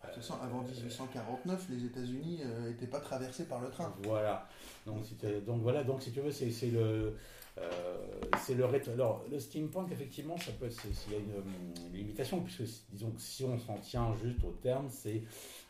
[0.00, 3.92] De toute façon, avant 1849, les États-Unis n'étaient pas traversés par le train.
[4.04, 4.46] Voilà.
[4.86, 5.82] Donc, voilà.
[5.82, 7.16] Donc si tu veux, c'est le.
[7.58, 10.68] euh, c'est le rétro- Alors, le steampunk, effectivement, ça peut.
[11.08, 14.52] Il y a une, une limitation, puisque disons que si on s'en tient juste au
[14.52, 15.24] terme, c'est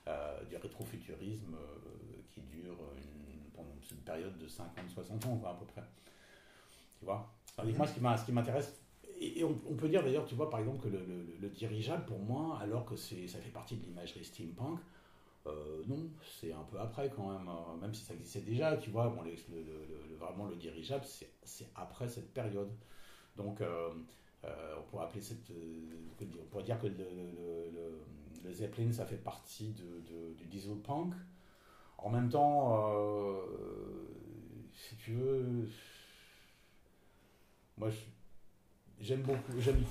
[0.06, 5.54] euh, du rétrofuturisme euh, qui dure une, pendant une période de 50-60 ans, quoi, à
[5.54, 5.82] peu près.
[6.98, 8.80] Tu vois Tandis que moi, ce qui m'intéresse,
[9.20, 11.48] et, et on, on peut dire d'ailleurs, tu vois, par exemple, que le, le- le
[11.48, 14.78] dirigeable, pour moi, alors que ça fait partie de l'imagerie steampunk,
[15.46, 16.08] euh, non,
[16.40, 19.22] c'est un peu après quand même, euh, même si ça existait déjà, tu vois, bon,
[19.22, 21.04] le, vraiment le dirigeable,
[21.44, 22.70] c'est, après cette période.
[23.36, 23.90] Donc, euh,
[24.44, 25.50] euh, on pourrait appeler cette,
[26.22, 31.12] on pourrait dire que le, Zeppelin, ça fait partie de, de- du diesel punk.
[31.98, 32.78] En même temps,
[34.72, 35.68] si tu veux,
[37.78, 37.90] moi,
[39.00, 39.82] j'aime beaucoup, j'aime,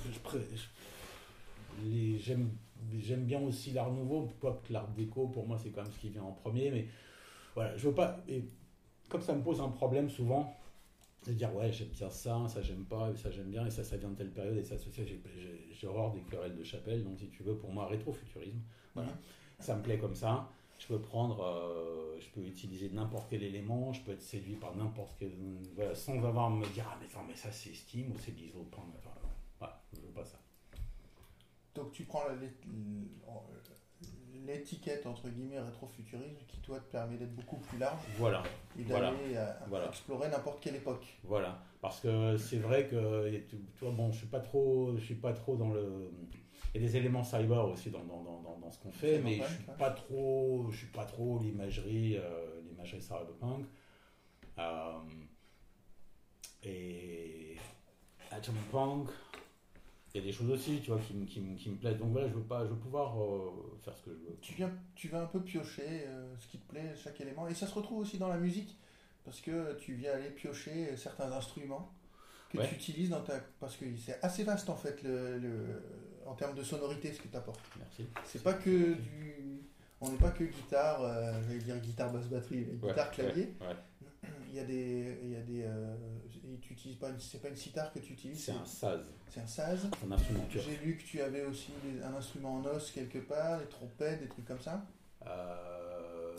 [2.18, 2.50] j'aime,
[2.98, 6.10] j'aime bien aussi l'art nouveau, quoique l'art déco, pour moi, c'est quand même ce qui
[6.10, 6.86] vient en premier, mais
[7.54, 8.44] voilà, je veux pas, et
[9.08, 10.54] comme ça me pose un problème souvent,
[11.26, 13.82] de dire ouais j'aime bien ça, ça j'aime pas, et ça j'aime bien, et ça
[13.82, 17.28] ça vient de telle période, et ça, j'ai, horreur des querelles de chapelle, donc si
[17.28, 18.60] tu veux, pour moi, rétrofuturisme,
[18.94, 19.10] voilà,
[19.58, 20.50] ça me plaît comme ça.
[20.78, 24.74] Je peux prendre, euh, je peux utiliser n'importe quel élément, je peux être séduit par
[24.76, 25.32] n'importe quel,
[25.74, 28.32] voilà, sans avoir à me dire ah mais, attends, mais ça c'est Steam ou c'est
[28.70, 29.10] Punk, enfin,
[29.58, 30.38] voilà, je veux pas ça.
[31.74, 32.34] Donc tu prends la-
[34.46, 38.42] l'étiquette entre guillemets rétrofuturisme qui toi te permet d'être beaucoup plus large Voilà,
[38.78, 39.10] et Voilà.
[39.10, 39.88] d'aller à- à Voilà.
[39.88, 41.04] explorer n'importe quelle époque.
[41.24, 43.28] voilà, parce que c'est vrai que
[43.84, 46.10] vois, bon, je suis pas trop, je suis pas trop dans le,
[46.74, 49.36] il y a des éléments cyber aussi dans, dans, dans, dans- ce qu'on fait, mais
[49.38, 49.72] je suis ça.
[49.72, 53.64] pas trop, je suis pas trop l'imagerie, euh, l'imagerie cyberpunk.
[54.58, 54.98] Euh,
[56.64, 57.56] et
[58.30, 59.08] Atom Punk,
[60.14, 61.98] il y a des choses aussi, tu vois, qui, me- qui, me- qui me plaisent.
[61.98, 64.36] Donc voilà, je veux pas, je veux pouvoir euh, faire ce que je veux.
[64.40, 67.54] Tu viens, tu vas un peu piocher euh, ce qui te plaît, chaque élément, et
[67.54, 68.76] ça se retrouve aussi dans la musique
[69.24, 71.92] parce que tu viens aller piocher certains instruments
[72.50, 72.68] que Ouais.
[72.68, 75.82] tu utilises dans ta, parce que c'est assez vaste en fait le, le-
[76.28, 77.60] en termes de sonorité ce que tu apportes.
[77.78, 78.06] Merci.
[78.24, 79.34] C'est pas que du.
[80.00, 83.54] On n'est pas que guitare, euh, j'allais dire guitare basse batterie, mais Ouais, guitare clavier.
[83.60, 84.28] ouais, ouais.
[84.50, 85.18] Il y a des.
[85.24, 85.96] Il y a des euh,
[86.60, 89.40] tu utilises pas une- c'est pas une sitar que tu utilises, C'est un saz, c'est
[89.40, 89.88] un saz.
[90.00, 90.44] c'est un instrument.
[90.50, 94.20] J'ai lu que tu avais aussi des- un instrument en os quelque part, des trompettes,
[94.20, 94.84] des trucs comme ça.
[95.26, 96.34] Euh,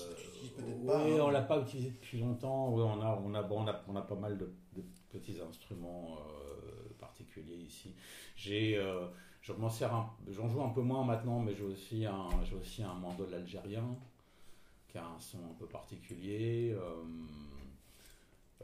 [0.56, 1.23] peut-être oui, hein.
[1.23, 2.69] on l'a pas utilisé depuis longtemps.
[2.73, 6.17] On a, on a, bon, on a, on a pas mal de, de petits instruments
[6.17, 7.93] euh, particuliers ici.
[8.36, 9.08] J'ai, euh,
[9.55, 9.91] je m'en sers,
[10.29, 13.95] j'en joue un peu moins maintenant, mais j'ai aussi un, j'ai aussi un mandol algérien
[14.88, 16.71] qui a un son un peu particulier.
[16.73, 17.03] euh,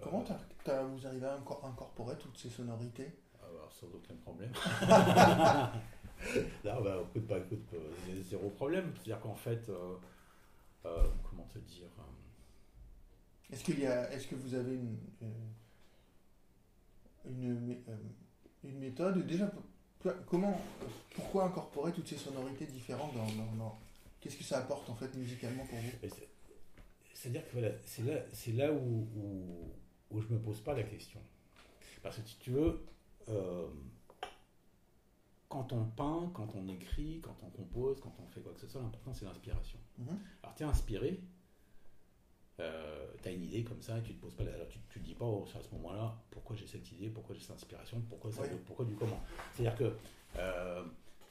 [0.01, 3.15] Comment euh, t'as- t'as- vous arrivez à incor- incorporer toutes ces sonorités?
[3.41, 4.51] Alors, sans aucun problème.
[6.65, 8.91] non, bah, écoute, bah, écoute, euh, a zéro problème.
[8.95, 9.95] C'est-à-dire qu'en fait, euh,
[10.85, 11.87] euh, comment te dire
[13.51, 14.97] Est-ce qu'il y a, est-ce que vous avez une
[17.25, 17.77] une,
[18.63, 19.25] une méthode?
[19.25, 19.51] Déjà
[20.27, 20.59] comment
[21.13, 23.79] pourquoi incorporer toutes ces sonorités différentes dans, dans- dans-
[24.19, 25.91] qu'est-ce que ça apporte en fait musicalement pour vous?
[27.13, 29.71] C'est-à-dire que voilà, c'est là, c'est là où, où,
[30.11, 31.19] où je me pose pas la question.
[32.03, 32.85] Parce que si tu veux,
[33.29, 33.67] euh,
[35.49, 38.67] quand on peint, quand on écrit, quand on compose, quand on fait quoi que ce
[38.67, 39.79] soit, l'important c'est l'inspiration.
[39.97, 40.19] Mhm.
[40.43, 41.19] Alors tu es inspiré,
[43.25, 44.99] tu as une idée comme ça et tu te poses pas la- alors tu, tu
[44.99, 48.01] te dis pas oh, à ce moment-là pourquoi j'ai cette idée, pourquoi j'ai cette inspiration,
[48.07, 49.19] pourquoi ça, pourquoi du comment?
[49.53, 49.95] C'est-à-dire que
[50.37, 50.83] euh,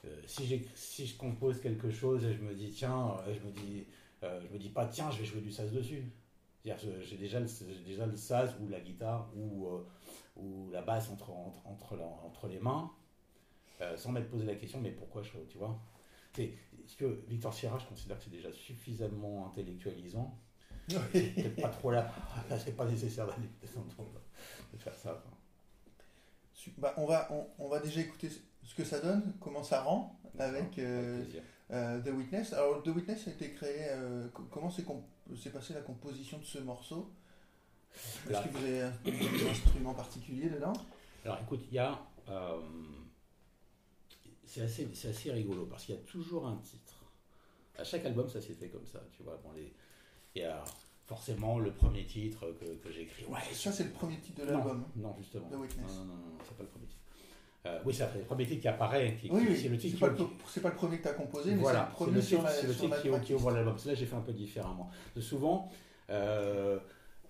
[0.05, 3.39] euh, si, j'ai- si je compose quelque chose et je me dis tiens, euh, je
[3.47, 3.85] me dis
[4.23, 6.11] euh, je me dis pas tiens je vais jouer du sas dessus.
[6.65, 9.85] J'ai déjà, le- déjà le saz ou la guitare ou, euh,
[10.35, 12.91] ou la basse entre, entre, entre, la- entre les mains,
[13.95, 15.31] sans m'être posé la question, mais pourquoi je.
[15.47, 15.79] Tu vois?
[16.33, 20.35] C'est parce que Victor Sierra, je considère que c'est déjà suffisamment intellectualisant.
[20.87, 22.11] C'est peut-être pas trop là.
[22.49, 23.49] Là, c'est pas nécessaire d'aller
[24.73, 25.23] de faire ça.
[26.77, 28.29] bah, on, va, on, on va déjà écouter
[28.63, 31.23] ce que ça donne, comment ça rend avec euh,
[31.71, 32.53] euh, The Witness.
[32.53, 33.87] Alors, The Witness a été créé.
[33.89, 35.05] euh, co- comment s'est comp-
[35.53, 37.11] passée la composition de ce morceau?
[38.29, 40.73] Est-ce que vous avez un, un instrument particulier dedans?
[41.23, 41.99] Alors écoute, il y a.
[44.45, 46.93] c'est assez, assez rigolo parce qu'il y a toujours un titre.
[47.77, 49.39] À chaque album, ça s'est fait comme ça, tu vois.
[49.43, 49.73] Bon, les,
[50.35, 50.63] il y a
[51.05, 53.25] forcément le premier titre que, que j'ai écrit.
[53.25, 54.85] Ouais, Ça, c'est le premier titre de non, l'album.
[54.95, 55.47] non, justement.
[55.49, 55.91] The Witness.
[55.97, 57.01] Non, non, non, non, c'est pas le premier titre.
[57.67, 59.17] Euh, oui, c'est le premier titre qui apparaît.
[59.19, 61.51] Qui, Oui, oui, c'est le titre pas, qui- pas le premier que tu as composé,
[61.55, 63.75] mais voilà, c'est le premier sur la, c'est le sur titre la qui, ouvre l'album.
[63.85, 64.89] Là, j'ai fait un peu différemment.
[65.15, 65.69] De souvent,
[66.11, 66.79] euh,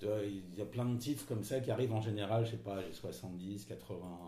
[0.01, 2.57] de- il y a plein de titres comme ça qui arrivent en général, je sais
[2.57, 4.19] pas, j'ai 70, 80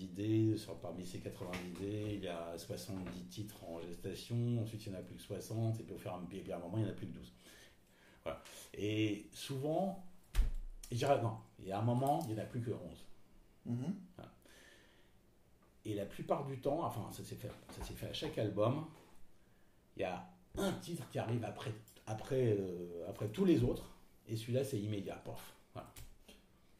[0.00, 0.56] idées.
[0.56, 4.36] Sur, parmi ces 80 idées, il y a 70 titres en gestation.
[4.62, 5.80] Ensuite, il n'y en a plus que 60.
[5.80, 6.92] Et puis, au fur et à mesure, et puis à un moment, il n'y en
[6.92, 7.32] a plus que 12.
[8.24, 8.42] Voilà.
[8.74, 10.04] Et souvent,
[10.90, 13.06] je dirais, non, il y a un moment, il n'y en a plus que 11.
[13.66, 13.94] Mhm.
[15.86, 18.86] Et la plupart du temps, enfin ça s'est fait, ça s'est fait à chaque album,
[19.96, 20.26] il y a
[20.58, 21.72] un titre qui arrive après,
[22.06, 23.90] après, euh, après tous les autres,
[24.28, 25.54] et celui-là c'est immédiat, pof.
[25.72, 25.90] Voilà.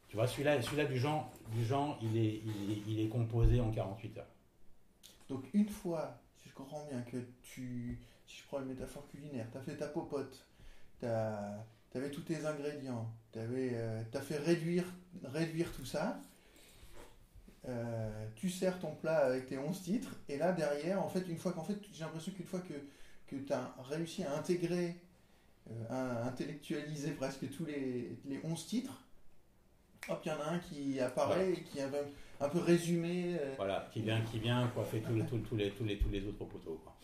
[0.07, 3.59] Tu vois, celui-là, celui-là du genre, du genre il, est, il, est, il est composé
[3.59, 4.27] en 48 heures.
[5.29, 7.97] Donc, une fois, si je comprends bien, que tu.
[8.27, 10.45] Si je prends une métaphore culinaire, tu as fait ta popote,
[11.91, 14.85] tu avais tous tes ingrédients, tu as fait réduire,
[15.23, 16.19] réduire tout ça.
[17.67, 21.37] euh, tu sers ton plat avec tes 11 titres, et là derrière, en fait, une
[21.37, 22.73] fois qu'en fait, j'ai l'impression qu'une fois que,
[23.27, 24.95] que tu as réussi à intégrer,
[25.69, 29.03] euh, à intellectualiser presque tous les, les 11 titres,
[30.09, 31.97] hop, il y en a un qui apparaît et qui est un peu,
[32.39, 33.37] un peu résumé.
[33.39, 36.09] euh, Voilà, qui vient, qui vient coiffer tous les, tous, tous les, tous, les, tous
[36.09, 36.81] les autres poteaux.
[36.83, 36.95] Quoi.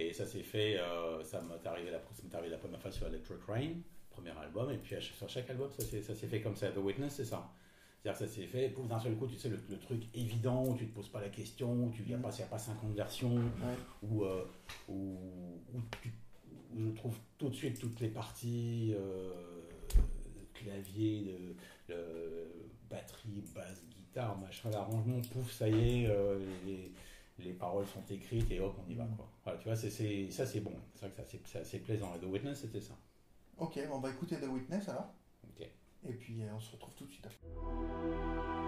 [0.00, 1.98] Et ça s'est fait, euh, ça m'est arrivé, la,
[2.36, 3.70] arrivé première fois sur Electric Rain,
[4.10, 6.70] premier album, et puis à sur chaque album, ça s'est, fait comme ça.
[6.70, 7.50] The Witness, c'est ça.
[8.00, 10.64] C'est-à-dire que ça s'est fait, pouf, d'un seul coup, tu sais, le, le truc évident,
[10.64, 12.22] où tu ne te poses pas la question, où tu n'y a, Mhm.
[12.22, 13.74] pas- il y a pas 50 versions, ouais.
[14.04, 14.44] où, euh,
[14.88, 14.94] où,
[15.74, 16.12] où tu-
[16.76, 19.32] où je trouve tout de suite toutes les parties, euh,
[20.54, 21.34] clavier,
[21.88, 21.94] de,
[22.88, 26.92] batterie, basse, guitare, machin, l'arrangement, pouf, ça y est, euh, les,
[27.38, 29.06] les paroles sont écrites et hop, on y va.
[29.16, 29.28] Quoi.
[29.44, 32.12] Voilà, tu vois, c'est, ça c'est bon, c'est vrai que ça, c'est, assez plaisant.
[32.16, 32.94] Et The Witness, c'était ça.
[33.58, 35.12] Ok, bon, on va écouter The Witness alors.
[35.44, 35.66] Ok.
[36.08, 38.67] Et puis euh, on se retrouve tout de suite après.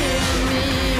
[0.51, 0.90] me,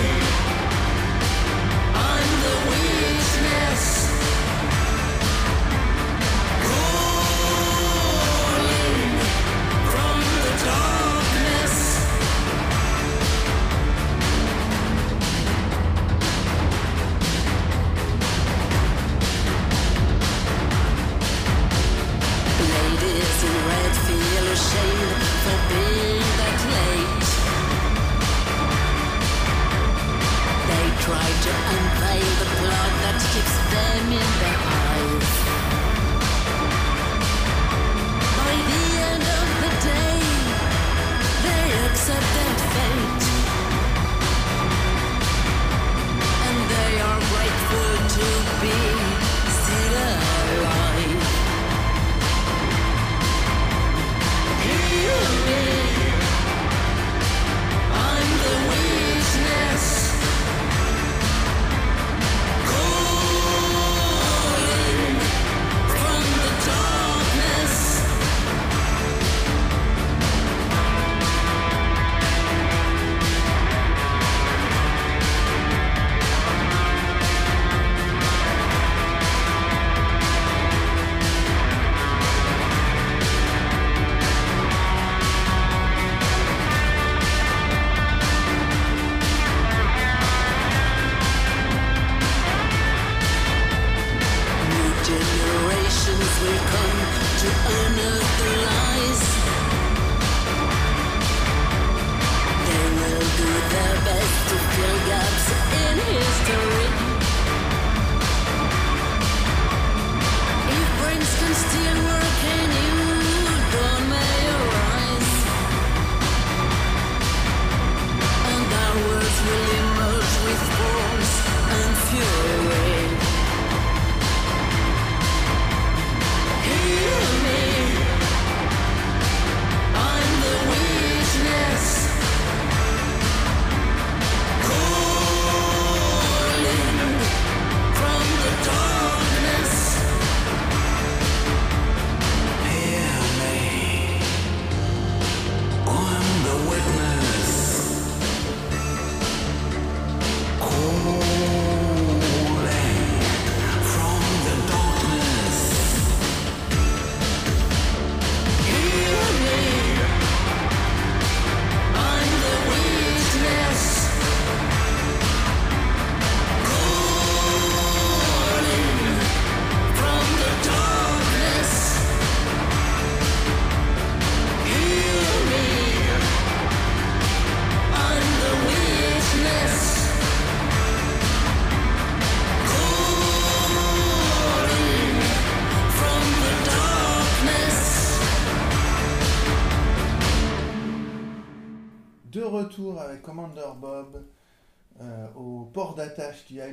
[97.41, 97.90] to end.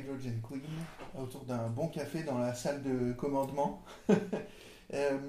[0.09, 0.61] Hydrogen Queen,
[1.17, 3.83] autour d'un bon café dans la salle de commandement.
[4.91, 5.19] Euh,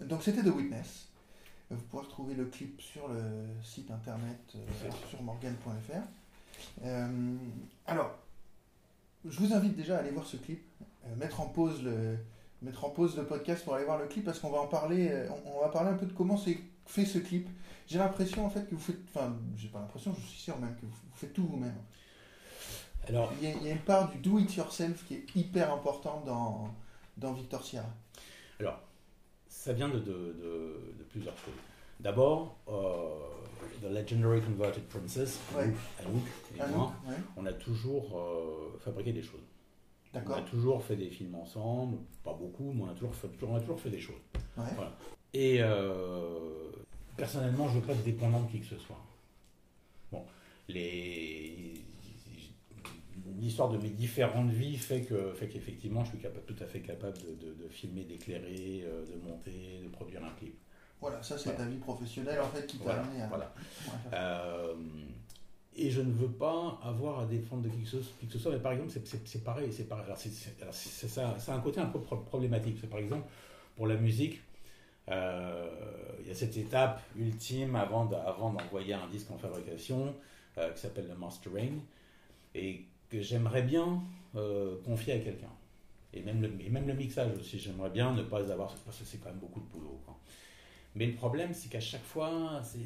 [0.00, 1.08] donc c'était The Witness.
[1.68, 3.20] Vous pouvez retrouver le clip sur le
[3.60, 5.92] site internet euh, sur morgan.fr.
[6.84, 7.36] Euh,
[7.84, 8.16] alors,
[9.24, 10.62] je vous invite déjà à aller voir ce clip,
[11.16, 12.18] mettre en pause le
[12.62, 15.26] mettre en pause le podcast pour aller voir le clip parce qu'on va en parler.
[15.44, 17.48] on, va parler un peu de comment c'est fait ce clip.
[17.88, 20.76] J'ai l'impression en fait que vous faites, enfin, j'ai pas l'impression, je suis sûr même
[20.76, 21.74] que vous faites tout vous-même.
[23.08, 25.36] Alors, Il y, a, il y a une part du do it yourself qui est
[25.36, 26.68] hyper importante dans
[27.18, 27.88] dans Victor Sierra.
[28.58, 28.80] alors,
[29.48, 31.52] ça vient de, de, de- de plusieurs choses.
[32.00, 33.18] D'abord, euh,
[33.82, 35.70] The Legendary Converted Princess, Ouais.
[36.00, 36.22] Anouk,
[36.56, 39.40] et moi, ouais, on a toujours euh, fabriqué des choses.
[40.14, 40.36] On d'accord.
[40.38, 43.60] a toujours fait des films ensemble, pas beaucoup, mais on a toujours fait, on a
[43.60, 44.20] toujours fait des choses.
[44.56, 44.64] Ouais.
[45.34, 46.70] Et euh,
[47.16, 48.98] personnellement, je ne veux pas être dépendant de qui que ce soit.
[50.10, 50.24] Bon,
[50.68, 51.74] les
[53.40, 56.80] l'histoire de mes différentes vies fait que fait qu'effectivement, je suis capable, tout à fait
[56.80, 60.54] capable de, de- de filmer, d'éclairer, euh, de monter, de produire un clip.
[61.00, 61.64] Voilà, ça c'est Voilà.
[61.64, 63.26] ta vie professionnelle en fait qui t'a Voilà, amené à.
[63.28, 63.54] voilà.
[63.86, 64.74] Ouais, Euh,
[65.74, 68.72] et je ne veux pas avoir à défendre de qui que ce, soit, mais par
[68.72, 70.04] exemple, c'est- pareil, c'est pareil.
[70.04, 70.18] Alors,
[70.74, 72.76] ça, c'est un côté un peu pro- problématique.
[72.80, 73.26] C'est par exemple
[73.76, 74.40] pour la musique,
[75.08, 75.68] euh,
[76.20, 80.14] il y a cette étape ultime avant de- avant d'envoyer un disque en fabrication
[80.58, 81.80] euh, qui s'appelle le mastering
[82.54, 84.02] et que j'aimerais bien
[84.36, 85.52] euh, confier à quelqu'un.
[86.14, 89.04] Et même, le, et même le mixage aussi, j'aimerais bien ne pas avoir, parce que
[89.04, 90.00] c'est quand même beaucoup de boulot.
[90.04, 90.16] quoi.
[90.94, 92.78] Mais le problème, c'est qu'à chaque fois, c'est.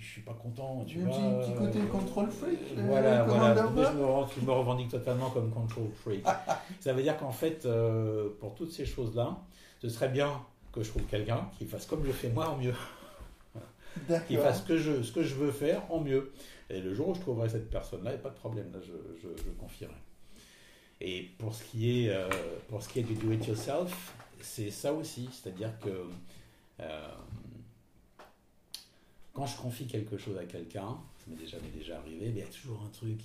[0.00, 1.10] Je suis pas content, tu vois.
[1.10, 3.54] petit, petit côté euh, control freak, euh, Voilà, voilà.
[3.56, 6.24] Je me, me revendique totalement comme control freak.
[6.80, 9.36] Ça veut dire qu'en fait, euh, pour toutes ces choses-là,
[9.82, 10.40] ce serait bien
[10.72, 12.74] que je trouve quelqu'un qui fasse comme je fais moi en mieux,
[14.28, 16.32] qui fasse ce que je, ce que je veux faire en mieux.
[16.70, 18.78] Et le jour où je trouverai cette personne-là, il n'y a pas de problème, là,
[18.82, 19.94] je, confierai.
[21.00, 22.28] Et pour ce qui est, euh,
[22.68, 26.06] pour ce qui est du do-it-yourself, c'est ça aussi, c'est-à-dire que
[26.80, 27.08] euh,
[29.32, 32.42] quand je confie quelque chose à quelqu'un, ça m'est déjà, déjà arrivé, mais il y
[32.42, 33.18] a toujours un truc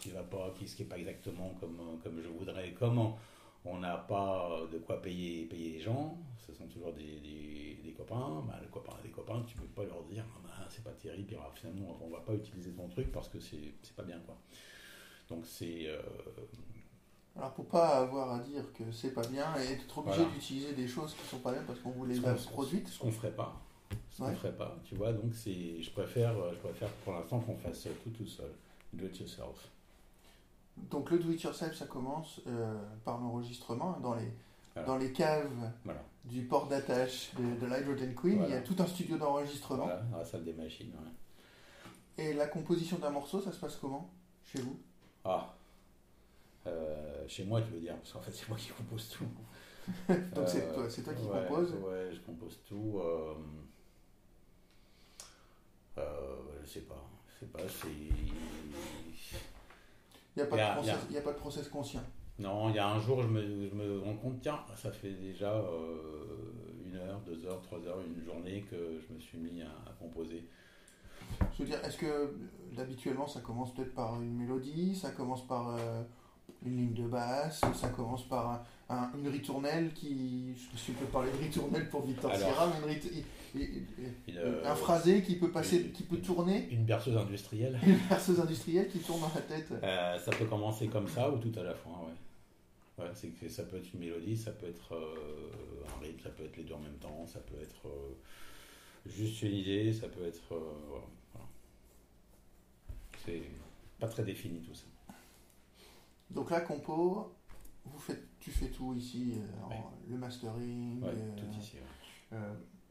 [0.00, 2.72] qui ne va pas, qui ne est pas exactement comme, comme je voudrais.
[2.72, 3.18] Comment
[3.64, 7.92] on n'a pas de quoi payer, payer les gens, ce sont toujours des, des, des
[7.92, 10.43] copains, bah, les copains des copains, tu ne peux pas leur dire bah,
[10.74, 13.72] c'est pas terrible, puis, alors, finalement on va pas utiliser ton truc parce que c'est
[13.96, 14.36] pas bien quoi.
[15.28, 16.00] Donc c'est euh,
[17.36, 20.32] Alors pour pas avoir à dire que c'est pas bien et être obligé Voilà.
[20.32, 22.88] d'utiliser des choses qui sont pas bien parce qu'on vous les a qu'on- produites.
[22.88, 23.60] ce qu'on ferait pas.
[24.10, 25.12] Ce qu'on ferait pas, tu vois.
[25.12, 28.50] Donc c'est, je préfère, je préfère pour l'instant qu'on fasse tout tout seul.
[28.92, 29.68] Do it yourself.
[30.90, 34.30] Donc le do it yourself ça commence euh, par l'enregistrement dans les
[34.74, 34.88] Voilà.
[34.88, 36.02] dans les caves Voilà.
[36.24, 38.42] du port d'attache de, de l'Hydrogen Queen.
[38.44, 39.86] Il y a tout un studio d'enregistrement.
[40.10, 40.92] Dans la salle des machines.
[40.92, 42.22] ouais.
[42.24, 44.10] Et la composition d'un morceau, ça se passe comment
[44.44, 44.78] chez vous?
[45.24, 45.54] Ah.
[46.66, 49.26] Euh, chez moi, tu veux dire, parce qu'en fait, c'est moi qui compose tout.
[50.34, 51.72] Donc c'est Euh, toi, c'est toi qui ouais, composes.
[51.74, 52.98] Ouais, je compose tout.
[53.00, 53.34] Euh,
[55.98, 57.04] euh, je sais pas.
[57.34, 57.88] Je sais pas, c'est.
[60.36, 60.42] Il
[61.10, 62.02] n'y a pas de process conscient.
[62.38, 65.12] Non, il y a un jour, je me, je me rends compte, tiens, ça fait
[65.12, 66.52] déjà euh,
[66.84, 68.76] une heure, deux heures, trois heures, une journée que
[69.08, 70.44] je me suis mis à, à composer.
[71.56, 72.26] Je veux dire, est-ce que euh,
[72.76, 76.02] habituellement ça commence peut-être par une mélodie, ça commence par euh,
[76.66, 78.62] une ligne de basse, ça commence par un-
[78.96, 80.54] un- une ritournelle qui.
[80.56, 82.42] Je sais pas si on peut parler de ritournelle pour Victor Alors.
[82.48, 82.98] Sierra, mais une
[83.60, 87.78] rit- un phrasé qui peut passer, qui peut tourner, Une berceuse industrielle.
[87.86, 89.68] une perceuse industrielle qui tourne dans la tête.
[89.82, 92.12] Euh, ça peut commencer comme ça ou tout à la fois, ouais.
[92.98, 96.30] Ouais, c'est que ça peut être une mélodie, ça peut être euh, un rythme, ça
[96.30, 98.12] peut être les deux en même temps, ça peut être euh,
[99.06, 100.52] juste une idée, ça peut être.
[100.54, 101.48] euh, voilà, voilà.
[103.24, 103.42] C'est
[103.98, 104.86] pas très défini tout ça.
[106.30, 107.32] Donc là, compo,
[107.84, 109.34] vous faites, tu fais tout ici,
[109.68, 109.76] Ouais.
[110.08, 111.76] le mastering, Ouais, tout ici.
[112.32, 112.38] ouais.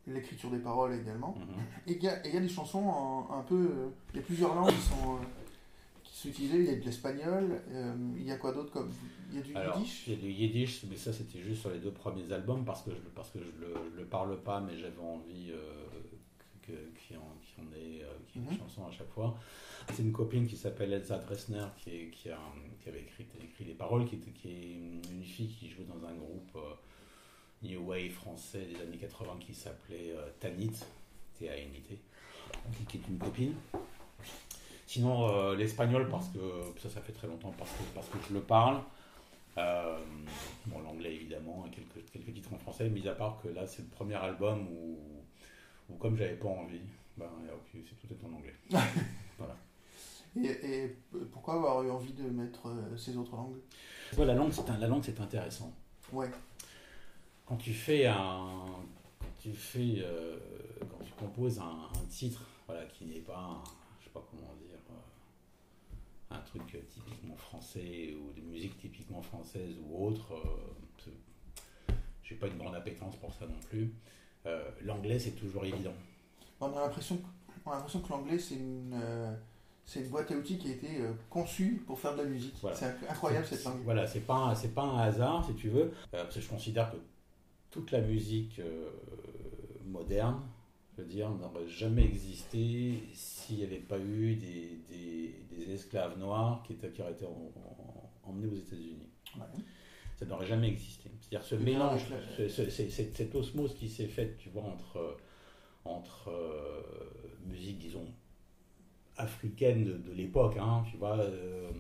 [0.06, 1.34] l'écriture des paroles également.
[1.38, 1.64] Mhm.
[1.88, 3.90] Et il y, y a des chansons en- un peu.
[4.14, 5.18] il y a plusieurs langues qui sont,
[6.26, 7.62] Il y a de l'espagnol.
[7.70, 8.92] euh, il y a quoi d'autre comme
[9.32, 11.62] Il y a du Alors, yiddish il y a du yiddish, mais ça c'était juste
[11.62, 14.42] sur les deux premiers albums parce que je, parce que je le, je le parle
[14.42, 15.86] pas, mais j'avais envie euh,
[16.62, 16.76] qu'il
[17.16, 18.48] y, en- qu'il y en ait, euh, y ait Mhm.
[18.50, 19.38] des chansons à chaque fois.
[19.92, 22.40] C'est une copine qui s'appelle Elsa Dressner qui, est- qui, a,
[22.82, 24.74] qui avait écrit, écrit les paroles, qui, était, qui est
[25.12, 26.74] une fille qui jouait dans un groupe euh,
[27.64, 30.72] New Wave français des années 80 qui s'appelait Tanit,
[31.40, 32.00] T-A-N-I-T,
[32.88, 33.54] qui est une copine.
[34.94, 36.40] Sinon, euh, l'espagnol, parce que
[36.80, 38.80] ça, ça fait très longtemps, parce que, parce que je le parle.
[39.58, 39.98] Euh,
[40.68, 43.88] bon, l'anglais évidemment, quelques, quelques titres en français, mis à part que là c'est le
[43.88, 45.00] premier album où,
[45.90, 46.82] où comme j'avais pas envie,
[47.18, 47.26] ben,
[47.72, 48.54] c'est tout est en anglais.
[50.36, 50.98] et, et
[51.32, 53.58] pourquoi avoir eu envie de mettre euh, ces autres langues?
[54.18, 55.72] La langue c'est la langue c'est intéressant.
[56.12, 56.30] Ouais.
[57.46, 58.66] Quand tu fais un,
[59.20, 60.38] quand tu fais, euh,
[60.90, 63.64] quand tu composes un, un titre, voilà, qui n'est pas, un-
[64.00, 64.73] je sais pas comment dire,
[66.34, 71.12] un truc typiquement français ou de musique typiquement française ou autre, euh,
[72.24, 73.94] j'ai pas une grande appétence pour ça non plus.
[74.46, 75.94] Euh, L'anglais c'est toujours évident.
[76.60, 77.24] On a l'impression que,
[77.66, 79.34] on a l'impression que l'anglais, c'est une, euh,
[79.86, 80.88] c'est une boîte à outils qui a été
[81.30, 82.56] conçue pour faire de la musique.
[82.62, 82.76] Voilà.
[82.78, 83.82] C'est inc- incroyable cette langue.
[83.84, 85.92] Voilà, c'est pas, un- c'est pas un hasard, si tu veux.
[86.12, 86.98] Parce que je considère que
[87.70, 88.90] toute la musique euh,
[89.86, 90.42] moderne,
[90.96, 96.18] je veux dire, n'aurait jamais existé s'il n'y avait pas eu des, des- des esclaves
[96.20, 99.10] noirs qui, étaient, qui auraient été en- en- emmenés aux États-Unis.
[99.38, 99.64] Ouais.
[100.18, 101.10] Ça n'aurait jamais existé.
[101.20, 102.06] C'est-à-dire ce mélange,
[102.38, 105.18] ce- ce- cette osmose qui s'est faite, tu vois, entre,
[105.86, 106.82] entre euh,
[107.48, 108.06] musique, disons,
[109.18, 111.72] africaine de, de l'époque, hein, tu vois, euh,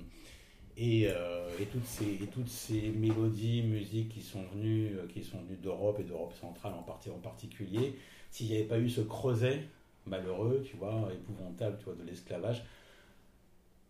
[0.75, 5.39] et, euh, et, toutes ces, et toutes ces mélodies, musiques qui sont venues, qui sont
[5.43, 7.95] venues d'Europe et d'Europe centrale en, partie, en particulier,
[8.33, 9.67] s'il n'y avait pas eu ce creuset
[10.07, 12.63] malheureux, tu vois, épouvantable, tu vois, de l'esclavage,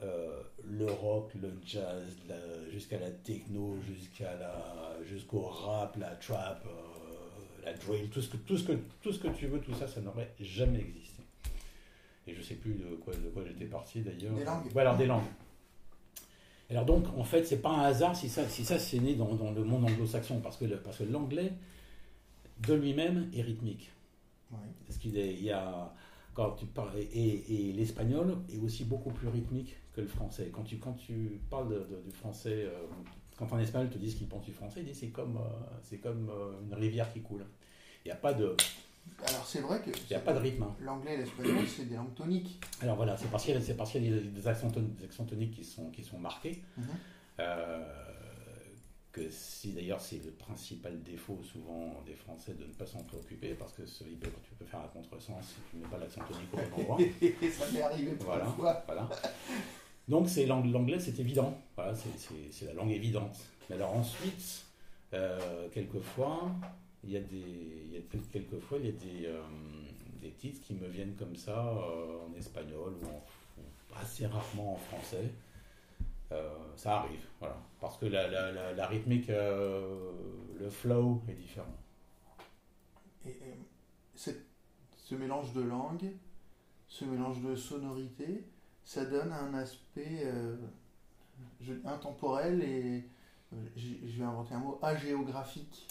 [0.02, 2.04] euh, le rock, le jazz,
[2.72, 8.36] jusqu'à la techno, jusqu'à la, jusqu'au rap, la trap, euh, la drill, tout ce, que,
[8.38, 11.24] tout, ce que, tout ce que tu veux, tout ça, ça n'aurait jamais existé.
[12.28, 14.34] Et je sais plus de quoi, de quoi j'étais parti d'ailleurs.
[14.36, 14.78] Des langues.
[14.78, 15.24] Alors des langues.
[16.70, 19.36] Alors donc, en fait, c'est pas un hasard si ça, si ça c'est né dans,
[19.36, 21.54] dans le monde anglo-saxon, parce que, le- parce que l'anglais,
[22.68, 23.90] de lui-même, est rythmique.
[24.54, 24.70] Ouais.
[24.88, 25.94] Parce qu'il y a,
[26.34, 30.50] quand tu parles, et, et l'espagnol est aussi beaucoup plus rythmique que le français.
[30.54, 32.72] Quand tu, quand tu parles de- de- du français, euh,
[33.38, 35.98] quand en espagnol te disent qu'ils pensent du français, ils disent c'est comme, euh, c'est
[35.98, 37.46] comme euh, une rivière qui coule.
[38.06, 38.56] Il n'y a pas de,
[39.28, 40.64] Alors c'est vrai que il y a pas de rythme.
[40.64, 40.76] hein.
[40.82, 42.60] l'anglais et l'espagnol, c'est des langues toniques.
[42.82, 44.82] Alors voilà, c'est parce qu'il y a, c'est parce qu'il y a des, accents, ton-
[44.82, 46.64] des accents toniques qui sont, qui sont marqués.
[46.78, 46.86] Mhm.
[47.40, 47.84] Euh,
[49.14, 53.54] que si d'ailleurs c'est le principal défaut souvent des Français de ne pas s'en préoccuper
[53.54, 56.52] parce que ce- tu peux faire un contresens si tu ne mets pas l'accent tonique
[56.54, 56.98] au bon endroit.
[57.52, 58.46] Ça m'est arrivé Voilà.
[58.88, 59.10] Voilà.
[60.10, 61.56] Donc c'est l'ang- l'anglais, c'est évident.
[61.76, 63.38] Voilà, c'est- la langue évidente.
[63.70, 64.66] Mais alors ensuite,
[65.14, 66.52] euh, quelquefois,
[67.04, 67.38] il y a des,
[67.86, 69.42] il y a quel- quelquefois il y a des, euh,
[70.22, 73.24] des titres qui me viennent comme ça euh, en espagnol ou, en-
[73.62, 75.30] ou assez rarement en français.
[76.34, 77.56] Euh, ça arrive, voilà.
[77.80, 80.12] Parce que la, la, la, la rythmique, euh,
[80.60, 81.78] le flow est différent.
[83.26, 83.38] Et,
[84.16, 86.12] ce mélange de langues,
[86.88, 88.46] ce mélange de sonorités,
[88.84, 90.56] ça donne un aspect euh,
[91.86, 93.04] intemporel et
[93.54, 95.88] euh, je vais inventer un mot agéographique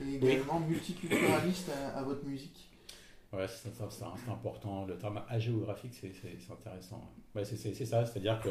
[0.00, 2.70] et également multiculturaliste à, à votre musique.
[3.32, 3.80] Ouais, c'est
[4.30, 4.86] important.
[4.86, 6.12] Le terme agéographique, c'est
[6.50, 7.10] intéressant.
[7.34, 8.50] Ouais, c'est ça, c'est-à-dire que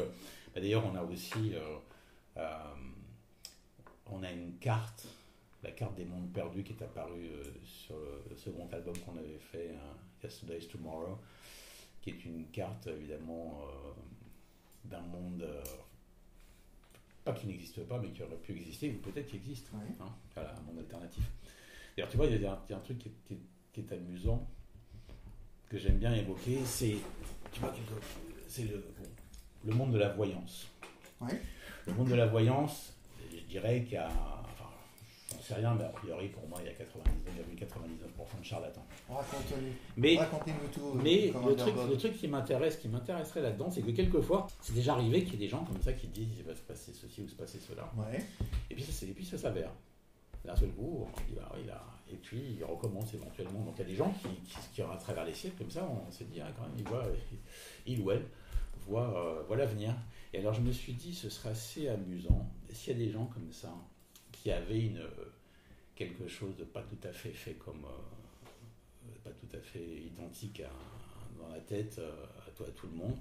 [0.60, 1.78] d'ailleurs, on a aussi euh,
[2.36, 2.74] euh,
[4.06, 5.06] on a une carte,
[5.62, 7.96] la carte des mondes perdus qui est apparue euh, sur
[8.30, 11.18] le second album qu'on avait fait, hein, Yesterday's Tomorrow,
[12.02, 13.62] qui est une carte évidemment
[14.84, 15.44] d'un monde
[17.24, 19.68] pas qui n'existe pas, mais qui aurait pu exister, ou peut-être qui existe.
[19.72, 19.80] Ouais.
[20.00, 21.24] Hein, voilà, un monde alternatif.
[21.96, 23.34] D'ailleurs, tu vois, il y a un, il y a un truc qui est, qui
[23.34, 23.40] est-
[23.72, 24.48] qui est amusant,
[25.68, 26.96] que j'aime bien évoquer, c'est,
[27.52, 27.74] tu vois,
[28.46, 29.08] c'est le, bon,
[29.66, 30.68] le monde de la voyance.
[31.20, 31.40] Ouais.
[31.86, 32.94] Le monde de la voyance,
[33.30, 34.70] je dirais qu'il y a, enfin,
[35.32, 38.84] j'en sais rien, mais a priori, pour moi, il y a 99,99% de charlatans.
[39.96, 40.96] Mais Racontez-nous tout.
[40.98, 44.74] euh, mais le truc, le truc qui m'intéresse, qui m'intéresserait là-dedans, c'est que quelquefois, c'est
[44.74, 46.92] déjà arrivé qu'il y ait des gens comme ça qui disent il va se passer
[46.92, 47.90] ceci ou se passer cela.
[47.96, 48.24] Ouais.
[48.70, 49.70] Et puis ça, et puis ça s'avère.
[50.44, 51.82] D'un seul coup, on dit, bah oui, là.
[52.08, 53.60] Et puis il recommence éventuellement.
[53.64, 55.88] Donc il y a des gens qui, qui, qui, à travers les siècles, comme ça,
[55.88, 57.04] on s'est dit, ah, quand même, il, voit,
[57.86, 58.24] il ou elle
[58.86, 59.94] voit, euh, voit l'avenir.
[60.32, 63.26] Et alors je me suis dit, ce serait assez amusant s'il y a des gens
[63.26, 63.72] comme ça
[64.32, 65.32] qui avaient une, euh,
[65.94, 67.84] quelque chose de pas tout à fait fait comme.
[67.84, 70.62] euh, pas tout à fait identique
[71.38, 72.00] dans la tête
[72.46, 73.16] à, toi, à tout le monde.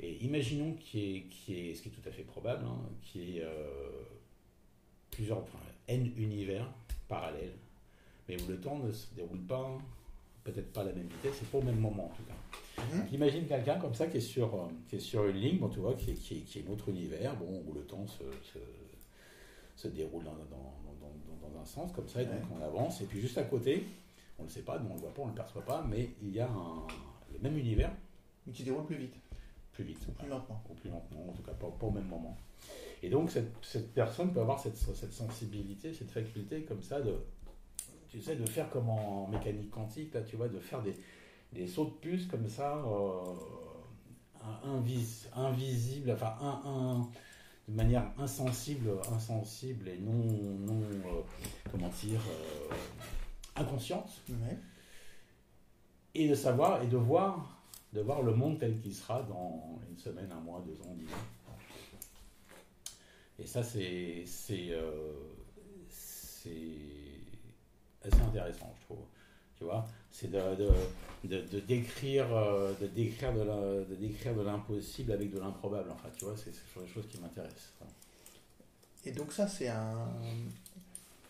[0.00, 1.16] Et imaginons qu'il y
[1.70, 3.46] ait, ce qui est tout à fait probable, hein, qu'il y ait
[5.10, 5.44] plusieurs,
[5.88, 6.70] N univers
[7.08, 7.54] parallèles,
[8.28, 9.78] mais où le temps ne se déroule pas,
[10.44, 12.58] peut-être pas à la même vitesse, et pas au même moment en tout cas.
[12.92, 13.00] Mhm.
[13.00, 15.68] Donc, Imagine quelqu'un comme ça qui est sur, euh, qui est sur une ligne, bon,
[15.68, 18.24] tu vois, qui est, qui qui est un autre univers, bon, où le temps se,
[18.42, 18.58] se,
[19.76, 23.04] se déroule dans, dans, dans, dans- un sens comme ça, et donc on avance, et
[23.06, 23.84] puis juste à côté,
[24.38, 25.62] on ne le sait pas, nous on ne le voit pas, on ne le perçoit
[25.62, 26.86] pas, mais il y a un-
[27.32, 27.90] le même univers,
[28.46, 29.14] Mais qui déroule plus vite,
[29.72, 29.98] plus vite.
[30.16, 30.62] plus lentement.
[30.70, 32.36] ou plus lentement, en tout cas pas, pas au même moment.
[33.02, 37.14] Et donc cette, cette personne peut avoir cette, cette sensibilité, cette faculté comme ça de,
[38.08, 40.94] tu sais, de faire comme en mécanique quantique, là, tu vois, de faire des,
[41.52, 43.34] des sauts de puce comme ça, euh,
[44.64, 47.08] invis- invisibles, enfin un, un-
[47.68, 51.22] de manière insensible, insensible et non, non euh,
[51.70, 52.74] comment dire, euh,
[53.56, 54.58] inconsciente Ouais.
[56.14, 57.60] et de savoir et de voir,
[57.92, 61.06] de voir le monde tel qu'il sera dans une semaine, un mois, deux ans, dix
[61.06, 61.54] ans.
[63.38, 65.12] Et ça, c'est c'est euh,
[68.02, 69.04] assez intéressant, je trouve.
[69.56, 70.70] Tu vois, c'est de, de,
[71.24, 75.90] de, de décrire euh, de décrire de la- de décrire de l'impossible avec de l'improbable.
[75.90, 77.72] Enfin, tu vois, c'est toujours des choses qui m'intéressent.
[79.04, 80.08] Et donc ça, c'est un,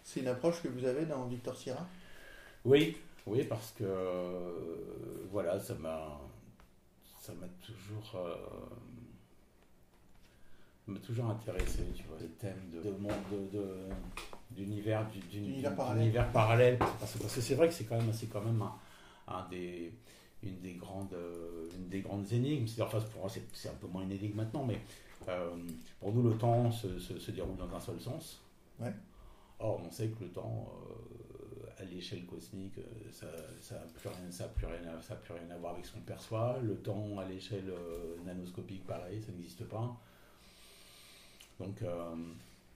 [0.05, 1.86] c'est une approche que vous avez dans Victor Sierra?
[2.64, 4.51] Oui, oui, parce que euh,
[5.30, 6.18] voilà, ça m'a,
[7.20, 8.34] ça m'a toujours, euh,
[10.86, 12.80] m'a toujours intéressé, tu vois, les thèmes de,
[14.51, 15.74] d'univers, D'univers
[16.32, 16.78] parallèle.
[16.78, 18.74] parce que c'est vrai que c'est quand même, c'est quand même un,
[19.31, 19.93] un des,
[20.43, 22.66] une des grandes, euh, une des grandes énigmes.
[22.81, 24.81] Enfin, pour moi, c'est, un peu moins une énigme maintenant, mais
[25.29, 25.51] euh,
[26.01, 28.41] pour nous, le temps se, se- se déroule dans un seul sens.
[28.81, 28.93] Ouais.
[29.61, 32.79] Or, on sait que le temps, euh, à l'échelle cosmique,
[33.12, 33.26] ça
[33.61, 34.66] ça n'a plus, rien- ça plus,
[35.03, 36.59] ça plus rien à voir avec ce qu'on perçoit.
[36.62, 39.97] Le temps, à l'échelle euh, nanoscopique, pareil, ça n'existe pas.
[41.59, 41.83] Donc,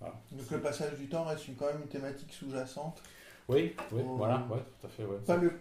[0.00, 0.14] voilà.
[0.32, 3.00] Donc le passage du temps reste quand même une thématique sous-jacente.
[3.48, 5.05] Oui, oui, voilà, ouais, tout à fait.
[5.05, 5.18] Ouais.
[5.24, 5.57] Pas le, pas-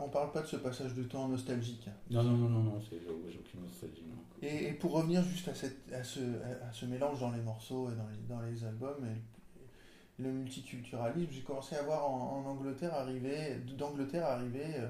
[0.00, 1.88] on parle pas de ce passage de temps nostalgique.
[2.10, 4.04] Non, non, non, non, non, c'est, j'ai j'ai aucune nostalgie.
[4.08, 4.16] non.
[4.42, 7.40] Et, et pour revenir juste à, cette, à, ce, à, à ce mélange dans les
[7.42, 12.44] morceaux et dans les, dans les albums, et le multiculturalisme, j'ai commencé à voir en,
[12.44, 14.88] en Angleterre arriver, d'Angleterre arriver euh,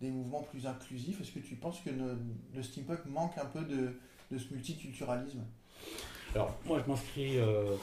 [0.00, 1.20] des mouvements plus inclusifs.
[1.20, 2.16] Est-ce que tu penses que ne-
[2.54, 3.92] le steampunk manque un peu de,
[4.30, 5.44] de ce multiculturalisme?
[6.34, 7.74] Alors, moi, je m'inscris euh,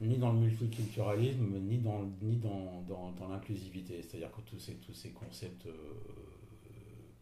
[0.00, 4.02] ni dans le multiculturalisme, ni dans, ni dans, dans, l'inclusivité.
[4.02, 5.72] C'est-à-dire que tous ces, tous ces concepts, euh,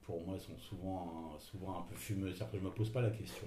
[0.02, 2.28] pour moi, sont souvent un, souvent un peu fumeux.
[2.28, 3.46] C'est-à-dire que je ne me pose pas la question.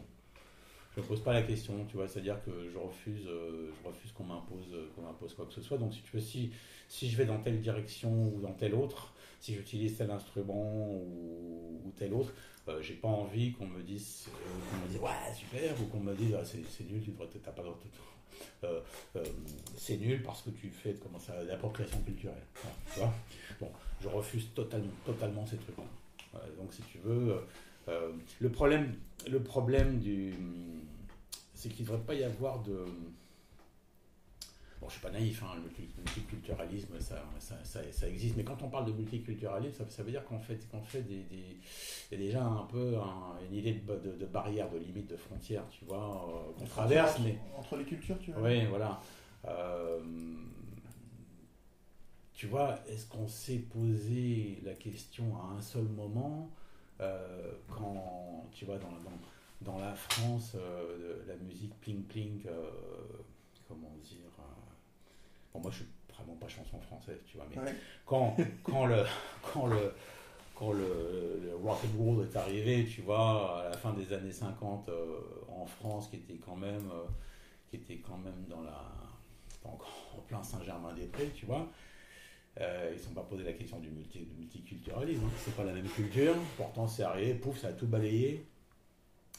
[0.96, 2.08] Je ne me pose pas la question, tu vois.
[2.08, 5.78] C'est-à-dire que je refuse, euh, je refuse qu'on m'impose, qu'on m'impose quoi que ce soit.
[5.78, 6.52] Donc, si tu veux, si,
[6.88, 11.92] si je vais dans telle direction ou dans telle autre, si j'utilise tel instrument ou,
[11.96, 12.34] tel autre,
[12.68, 16.46] euh, j'ai pas envie qu'on me dise, euh, ouais super ou qu'on me dise ah,
[16.46, 18.17] c'est, nul, tu t'as pas le droit de-
[18.64, 18.80] euh,
[19.16, 19.24] euh,
[19.76, 22.44] c'est nul parce que tu fais comment ça l'appropriation culturelle.
[22.94, 23.14] Tu vois
[23.60, 23.72] bon,
[24.02, 25.84] je refuse totalement, totalement ces trucs-là.
[26.60, 27.40] Donc si tu veux,
[27.88, 28.96] euh, le problème,
[29.30, 30.34] le problème du,
[31.54, 32.86] c'est qu'il ne devrait pas y avoir de
[34.80, 38.44] Bon, je suis pas naïf, hein, le multi- multiculturalisme, ça, ça, ça, ça existe, mais
[38.44, 41.58] quand on parle de multiculturalisme, ça, veut dire qu'en fait, qu'en fait des, des-
[42.12, 45.08] il y a déjà un peu un- une idée de, de, de barrière, de limite,
[45.10, 45.98] de frontière, tu vois,
[46.30, 47.40] euh, qu'on traverse, entre, mais...
[47.58, 49.02] entre les cultures, tu vois Oui, voilà.
[49.48, 50.00] Euh,
[52.36, 56.52] tu vois, est-ce qu'on s'est posé la question à un seul moment
[57.02, 62.44] euh, quand, tu vois, dans, dans, dans la France, euh, la musique pling pling,
[63.68, 64.27] comment dire
[65.68, 67.76] moi, je suis vraiment pas chanson française, tu vois, mais Ouais.
[68.06, 69.04] quand, quand le
[69.44, 69.94] quand le
[70.56, 74.32] quand le, le rock and roll est arrivé, tu vois, à la fin des années
[74.32, 77.04] 50 euh, en France, qui était quand même euh,
[77.70, 78.82] qui était quand même dans la.
[79.66, 81.68] encore en plein Saint-Germain-des-Prés, tu vois.
[82.60, 85.26] Euh, ils ne sont pas posé la question du, multi, du multiculturalisme.
[85.26, 85.32] Hein.
[85.38, 86.34] C'est pas la même culture.
[86.56, 88.48] Pourtant, c'est arrivé, pouf, ça a tout balayé.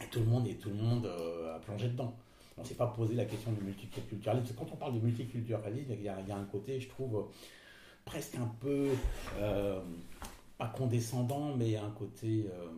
[0.00, 2.14] Et tout le monde, et tout le monde a plongé dedans.
[2.58, 4.54] On ne s'est pas posé la question du multiculturalisme.
[4.58, 7.28] Quand on parle de multiculturalisme, il y, a, il y a un côté, je trouve,
[8.04, 8.88] presque un peu,
[9.38, 9.80] euh,
[10.58, 12.68] pas condescendant, mais un côté euh,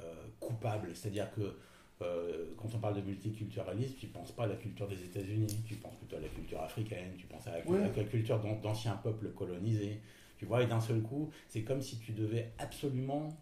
[0.00, 0.90] euh, coupable.
[0.94, 1.56] C'est-à-dire que
[2.58, 5.76] quand on parle de multiculturalisme, tu ne penses pas à la culture des États-Unis, tu
[5.76, 7.78] penses plutôt à la culture africaine, tu penses à la, Ouais.
[7.82, 10.02] à la culture d'an- d'anciens peuples colonisés.
[10.36, 13.34] Tu vois, et d'un seul coup, c'est comme si tu devais absolument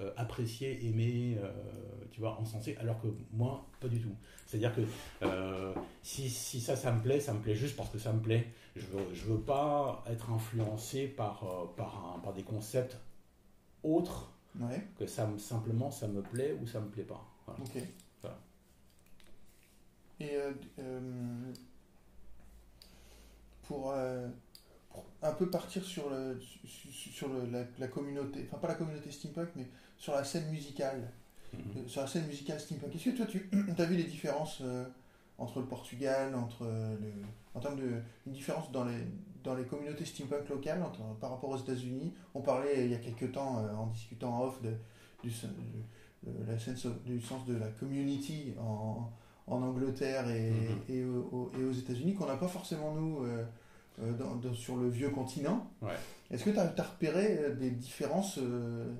[0.00, 1.52] euh, apprécier, aimer, euh,
[2.10, 4.14] tu vois, encenser, alors que moi, pas du tout.
[4.46, 4.80] C'est-à-dire que
[5.22, 5.72] euh,
[6.02, 8.46] si, si ça, ça me plaît, ça me plaît juste parce que ça me plaît.
[8.76, 12.96] Je veux, je veux pas être influencé par, euh, par, un- par des concepts
[13.82, 17.24] autres Ouais, que ça me, simplement ça me plaît ou ça me plaît pas.
[17.46, 18.36] Voilà.
[20.20, 20.36] Et
[23.62, 23.92] pour,
[25.22, 29.10] un peu partir sur, le, sur, sur le- la, la communauté, enfin pas la communauté
[29.10, 29.66] steampunk, mais
[30.00, 31.12] sur la scène musicale,
[31.52, 31.60] Mhm.
[31.76, 32.94] euh, sur la scène musicale steampunk.
[32.96, 33.48] Est-ce que toi tu
[33.78, 34.84] as vu les différences euh,
[35.38, 37.12] entre le Portugal, entre euh, le,
[37.54, 38.96] en termes de une différence dans les
[39.44, 40.82] dans les communautés steampunk locales
[41.20, 42.12] par rapport aux États-Unis?
[42.34, 44.70] On parlait il y a quelques temps euh, en discutant en off de,
[45.22, 49.10] du, de- la of- du sens de la community en,
[49.46, 50.78] en Angleterre et, Mhm.
[50.88, 53.44] et, au- au- et aux États-Unis qu'on n'a pas forcément nous euh,
[54.18, 55.70] dans- dans- sur le vieux continent.
[55.82, 55.96] Ouais.
[56.30, 58.92] Est-ce que tu as, repéré des différences euh,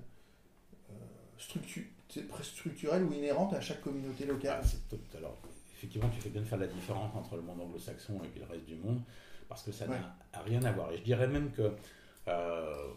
[1.41, 5.37] structu- c'est presque structurelles ou inhérentes à chaque communauté locale Ah, alors,
[5.77, 8.47] effectivement, tu fais bien de faire la différence entre le monde anglo-saxon et puis le
[8.47, 9.01] reste du monde,
[9.49, 9.97] parce que ça Ouais.
[10.33, 10.93] n'a rien à voir.
[10.93, 11.73] Et je dirais même que
[12.29, 12.89] euh,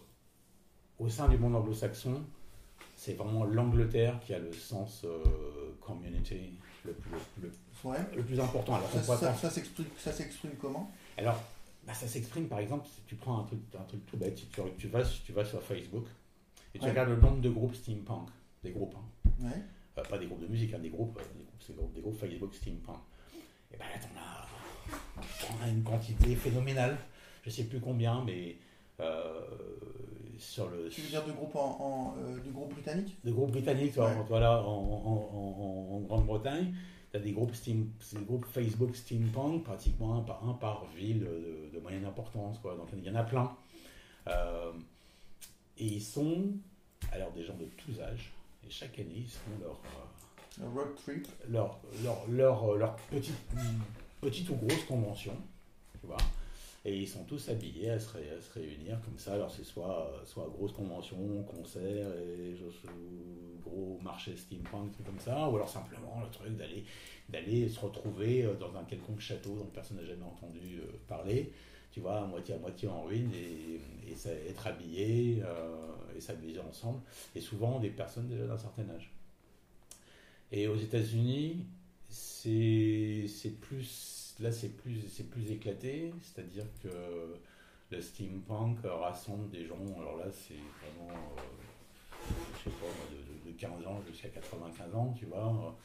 [1.00, 2.22] au sein du monde anglo-saxon,
[2.96, 6.54] c'est vraiment l'Angleterre qui a le sens euh, community
[6.86, 7.52] le plus, le,
[7.84, 7.98] Ouais.
[8.16, 8.76] le plus important.
[8.76, 10.92] Alors, Ça, ça- ça s'exprime ça s'exprime comment?
[11.18, 11.42] Alors
[11.86, 14.46] bah, ça s'exprime par exemple si tu prends un truc, un truc tout bête, si
[14.48, 16.06] tu, tu, vas, si tu vas sur Facebook
[16.74, 16.92] et tu Ouais.
[16.92, 18.30] regardes le nombre de groupes steampunk,
[18.64, 19.62] des groupes, hein, Ouais.
[19.98, 22.02] euh, pas des groupes de musique, hein, des groupes, euh, des groupes, des groupes, des
[22.02, 22.98] groupes Facebook steampunk.
[23.74, 26.98] Et ben là, t'en as, une quantité phénoménale.
[27.44, 28.56] Je sais plus combien, mais
[29.00, 29.42] euh,
[30.38, 33.52] sur le Tu veux dire de groupe en, en, euh, du groupe britannique de groupes
[33.52, 34.16] britanniques, Ouais.
[34.28, 36.74] voilà, en, en- en- en Grande-Bretagne,
[37.12, 41.20] tu as des groupes, steam, des groupes Facebook steampunk, pratiquement un par, un par ville
[41.22, 42.60] de, de moyenne importance.
[42.60, 42.76] Quoi.
[42.76, 43.56] Donc il y en a plein.
[44.28, 44.72] Euh,
[45.78, 46.44] et ils sont,
[47.12, 48.32] alors des gens de tous âges,
[48.66, 51.28] et chaque année, ils font leur, euh, Le road trip.
[51.50, 53.36] leur, leur, leur, euh, leur petite,
[54.22, 55.34] petite ou grosse convention,
[56.00, 56.18] tu vois.
[56.86, 59.36] Et ils sont tous habillés à se, ré- à se réunir comme ça.
[59.36, 62.56] Alors c'est soit, soit grosse convention, concert, et
[63.64, 66.84] gros marché steampunk, truc comme ça, ou alors simplement le truc d'aller
[67.30, 71.54] d'aller se retrouver euh, dans un quelconque château dont personne n'a jamais entendu parler,
[71.94, 73.80] tu vois, à moitié à moitié en ruine, et,
[74.10, 77.00] et être habillé euh, et s'amuser ensemble.
[77.36, 79.12] Et souvent des personnes déjà d'un certain âge.
[80.52, 81.66] Et aux États-Unis,
[82.10, 83.28] c'est
[83.62, 87.38] plus là c'est plus c'est plus éclaté, c'est-à-dire que
[87.92, 89.78] le steampunk rassemble des gens.
[90.00, 91.42] Alors là, c'est vraiment euh,
[92.58, 92.88] je sais pas
[93.46, 95.78] de 15 ans jusqu'à 95 ans, tu vois.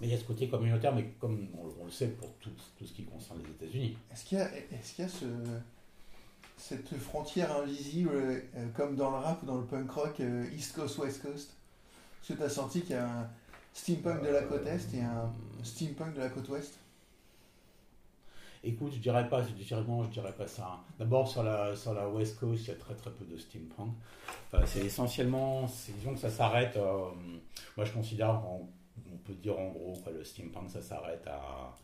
[0.00, 2.50] Mais il y a ce côté communautaire, mais comme on, on le sait pour tout,
[2.78, 3.96] tout ce qui concerne les États-Unis.
[4.12, 5.24] Est-ce qu'il y a, est-ce qu'il y a ce,
[6.56, 8.40] cette frontière invisible, euh,
[8.74, 11.50] comme dans le rap ou dans le punk rock, euh, East Coast, West Coast?
[12.22, 13.30] Est-ce que tu as senti qu'il y a un
[13.72, 15.32] steampunk de la côte Est et un
[15.62, 16.78] steampunk de la côte Ouest?
[18.66, 20.80] Écoute, je dirais pas, je dirais non, je dirais pas ça.
[20.98, 23.92] D'abord sur la sur la West Coast, il y a très très peu de steampunk.
[24.54, 26.74] Euh, c'est essentiellement, c'est- disons que ça s'arrête.
[26.76, 27.10] euh,
[27.76, 28.66] moi, je considère, en-
[29.12, 31.74] on peut dire en gros, quoi, le steampunk, ça s'arrête à,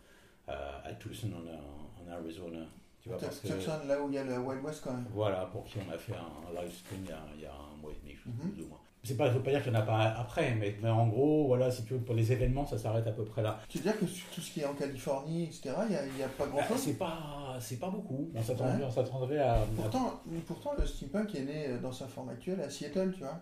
[0.50, 2.58] à à Tucson en, en Arizona.
[3.02, 5.06] Tu vois, parce que Tucson, là où il y a le Wild West quand même.
[5.12, 7.52] voilà, pour qui on a fait un live stream il y a, il y a
[7.52, 8.50] un mois et demi, je Mhm.
[8.52, 8.78] plus ou moins.
[9.02, 11.06] C'est pas, ça veut pas dire qu'il n'y en a pas après, mais, mais en
[11.08, 13.58] gros, voilà, si tu veux, pour les événements, ça s'arrête à peu près là.
[13.70, 16.28] Tu veux dire que sur tout ce qui est en Californie, etc., il n'y a,
[16.28, 18.30] pas Bah, grand-chose c'est pas, c'est pas beaucoup.
[18.34, 22.28] On s'attendrait, on s'attendrait à, à Pourtant, pourtant, le steampunk est né dans sa forme
[22.28, 23.40] actuelle à Seattle, tu vois.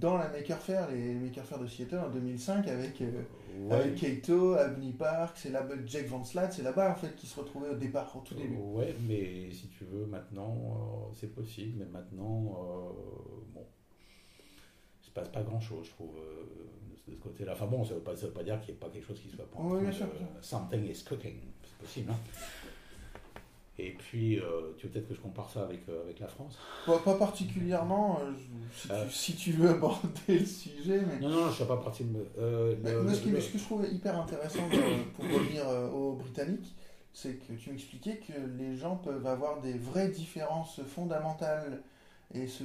[0.00, 3.22] Dans la Maker Faire, les Maker Faire de Seattle en 2005 avec, euh,
[3.58, 3.74] Ouais.
[3.76, 7.40] avec Kaito, Abney Park, c'est là Jack Van Slat, c'est là-bas en fait qui se
[7.40, 8.54] retrouvait au départ, au tout début.
[8.56, 12.92] Ouais, mais si tu veux, maintenant, euh, c'est possible, mais maintenant, euh,
[13.54, 13.64] bon,
[15.02, 16.44] il se passe pas grand-chose, je trouve, euh,
[16.90, 17.52] de, ce côté-là.
[17.54, 19.20] Enfin bon, ça veut pas, ça veut pas dire qu'il n'y ait pas quelque chose
[19.20, 20.06] qui soit pas Oui, bien sûr.
[20.42, 22.10] Something is cooking, c'est possible.
[22.10, 22.16] hein.
[23.78, 26.56] Et puis, euh, tu veux peut-être que je compare ça avec, euh, avec la France?
[26.86, 28.32] Pas, pas particulièrement, euh,
[28.74, 31.20] si, tu, si tu veux aborder le sujet, mais.
[31.20, 33.58] Non, non, je ne suis pas parti de le- moi, ce, qui- le- ce que
[33.58, 34.62] je trouve hyper intéressant
[35.14, 36.74] pour revenir aux Britanniques,
[37.12, 41.82] c'est que tu m'expliquais que les gens peuvent avoir des vraies différences fondamentales
[42.34, 42.64] et se,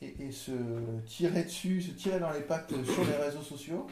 [0.00, 0.52] et, et se
[1.06, 3.86] tirer dessus, se tirer dans les pattes sur les réseaux sociaux.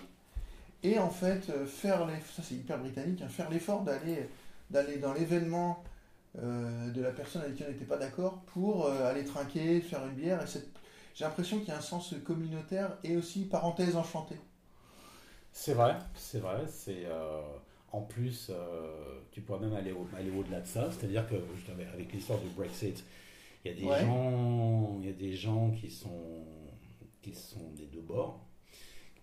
[0.82, 4.28] Et en fait, faire les, ça c'est hyper britannique, hein, faire l'effort d'aller
[4.70, 5.82] d'aller dans l'événement
[6.38, 10.06] euh, de la personne avec qui on n'était pas d'accord pour euh, aller trinquer, faire
[10.06, 10.42] une bière.
[10.42, 10.70] Et cette-
[11.14, 14.36] j'ai l'impression qu'il y a un sens communautaire et aussi parenthèse enchantée.
[15.52, 16.64] C'est vrai, c'est vrai.
[16.68, 17.40] C'est euh,
[17.92, 18.50] en plus,
[19.32, 20.90] tu pourrais même aller, au- aller au-delà de ça.
[20.92, 21.34] C'est-à-dire que
[21.94, 23.04] avec l'histoire du Brexit,
[23.64, 24.00] il y a des Ouais.
[24.00, 26.44] gens, il y a des gens qui sont
[27.22, 28.40] qui sont des deux bords.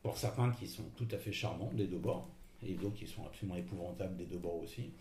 [0.03, 2.30] Pour certains, qui sont tout à fait charmants des deux bords,
[2.64, 4.91] et d'autres qui sont absolument épouvantables des deux bords aussi,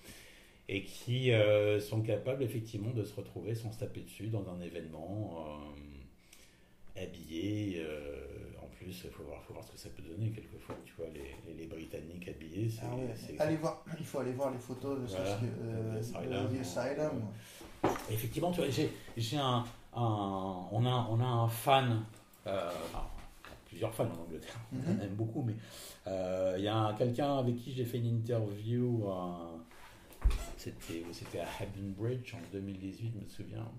[0.68, 4.60] et qui euh, sont capables effectivement de se retrouver sans se taper dessus dans un
[4.60, 5.46] événement
[6.96, 7.76] euh, habillé.
[7.84, 8.24] euh,
[8.62, 10.74] en plus, il faut voir, faut voir ce que ça peut donner quelquefois.
[10.84, 12.82] Tu vois, les, les, les Britanniques habillés, c'est.
[12.84, 13.14] Ah ouais.
[13.38, 16.48] Allez voir, il faut aller voir les photos de Voilà, ce que, Asylum.
[16.48, 17.22] de The Asylum.
[18.10, 18.70] Effectivement, tu vois,
[19.16, 19.64] j'ai, un,
[19.94, 22.02] un- on, a, on a un fan,
[23.66, 25.00] plusieurs fans en Angleterre, on en Mhm.
[25.02, 25.54] aime beaucoup, mais
[26.06, 29.04] il y a un- quelqu'un avec qui j'ai fait une interview,
[30.66, 33.70] c'était, c'était à Hampton Bridge en 2018, je me souviens.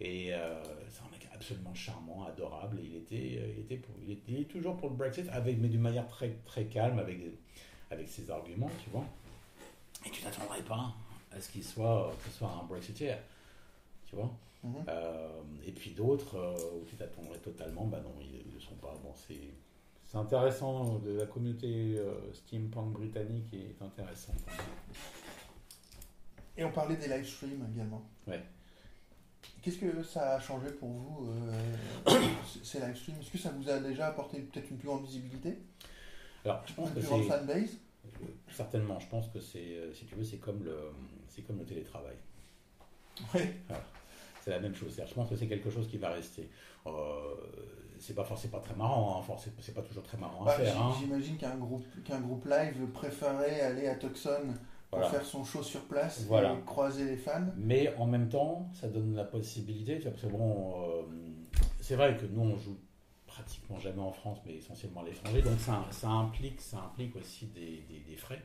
[0.00, 2.80] Et euh, c'est un mec absolument charmant, adorable.
[2.80, 5.28] Et il était, euh, il était, pour- il était- il est toujours pour le Brexit,
[5.30, 7.34] avec, mais d'une manière très, très calme, avec, des-
[7.90, 9.04] avec ses arguments, tu vois.
[10.06, 10.94] Et tu t'attendrais pas
[11.32, 13.16] à ce qu'il soit, que ce soit un Brexiteer,
[14.06, 14.30] tu vois.
[14.64, 14.84] Mhm.
[14.88, 18.94] Euh, et puis d'autres où tu t'attendrais totalement, bah non, ils ne sont pas.
[19.02, 19.50] Bon, c'est,
[20.06, 21.98] c'est intéressant, la communauté
[22.32, 24.36] steampunk britannique est intéressante.
[26.60, 28.02] Et on parlait des live streams également.
[28.26, 28.40] Ouais.
[29.62, 32.12] Qu'est-ce que ça a changé pour vous, euh,
[32.62, 33.16] ces- live streams?
[33.20, 35.56] Est-ce que ça vous a déjà apporté peut-être une plus grande visibilité?
[36.44, 37.78] Alors, je pense Une que plus grande fanbase?
[38.04, 38.98] Euh, certainement.
[39.00, 40.76] Je pense que c'est, euh, si tu veux, c'est comme le,
[41.28, 42.16] c'est comme le télétravail.
[43.34, 43.40] Oui.
[44.42, 44.98] C'est la même chose.
[45.06, 46.48] Je pense que c'est quelque chose qui va rester.
[46.86, 46.90] Euh,
[47.98, 49.22] c'est pas forcément pas très marrant.
[49.30, 49.36] Hein.
[49.60, 50.80] C'est pas toujours très marrant à Bah, faire.
[50.80, 50.94] hein.
[50.98, 54.54] J'imagine qu'un groupe, qu'un groupe live préférait aller à Tucson
[54.90, 55.14] pour Voilà.
[55.14, 56.54] faire son show sur place Voilà.
[56.54, 57.46] et croiser les fans.
[57.56, 61.02] Mais en même temps, ça donne la possibilité, parce que bon, euh,
[61.80, 62.76] c'est vrai que nous on joue
[63.26, 67.46] pratiquement jamais en France, mais essentiellement à l'étranger, donc ça, ça implique, ça implique aussi
[67.46, 68.42] des, des- des frais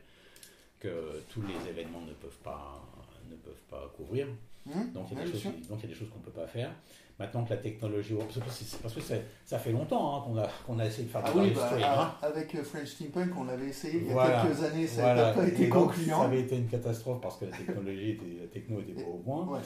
[0.78, 2.80] que tous les événements ne peuvent pas,
[3.28, 4.28] ne peuvent pas couvrir.
[4.72, 6.70] Hum Donc il y a des choses, qu'on peut pas faire.
[7.18, 10.36] Maintenant que la technologie, parce que c'est- c'est parce que ça fait longtemps hein, qu'on
[10.38, 12.14] a, qu'on a essayé de faire Ah des oui, bah, hein.
[12.26, 14.42] avec euh, French Steampunk, on l'avait essayé il y a Voilà.
[14.42, 15.26] quelques années, ça Voilà.
[15.28, 16.18] n'a pas été concluant.
[16.18, 19.16] Ça avait été une catastrophe parce que la technologie était, la techno était pas au
[19.18, 19.46] point.
[19.46, 19.60] Ouais.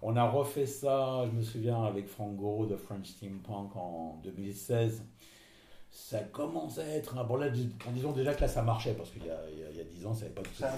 [0.00, 5.02] On a refait ça, je me souviens, avec Frank Goro de French Steampunk en 2016.
[5.90, 7.24] Ça commence à être un.
[7.24, 9.58] Bon, là, dis- en disant déjà que là, ça marchait, parce qu'il y a, il
[9.58, 10.68] y a- il y a 10 ans, ça n'avait pas pas.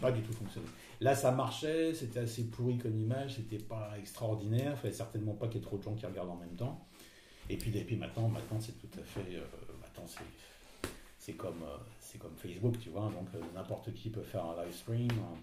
[0.00, 0.66] Pas du tout fonctionné.
[1.00, 5.46] Là, ça marchait, c'était assez pourri comme image, c'était pas extraordinaire, il fallait certainement pas
[5.46, 6.86] qu'il y ait trop de gens qui regardent en même temps.
[7.50, 9.36] Et puis, et puis maintenant, maintenant c'est tout à fait.
[9.36, 9.44] euh,
[11.18, 14.74] c'est, comme, euh, comme Facebook, tu vois, donc euh, n'importe qui peut faire un live
[14.74, 15.10] stream.
[15.10, 15.38] hein.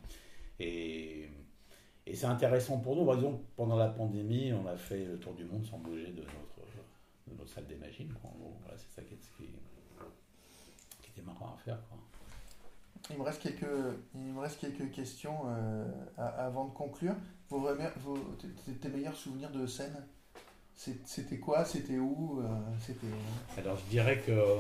[0.60, 1.30] et,
[2.14, 3.06] c'est intéressant pour nous.
[3.06, 3.18] Par
[3.56, 7.48] pendant la pandémie, on a fait le tour du monde sans bouger de notre, de
[7.48, 8.14] salle des machines.
[8.22, 9.48] voilà, c'est ça qui, qui,
[11.02, 11.80] qui était marrant à faire.
[13.10, 13.66] Il me reste quelques,
[14.16, 15.86] il me reste quelques questions euh,
[16.18, 17.16] avant de conclure.
[17.50, 18.18] Vos, vos,
[18.82, 19.96] tes- meilleurs souvenirs de scène
[20.76, 22.48] C'était quoi C'était où euh,
[22.80, 23.08] C'était.
[23.60, 24.56] Alors je dirais que euh,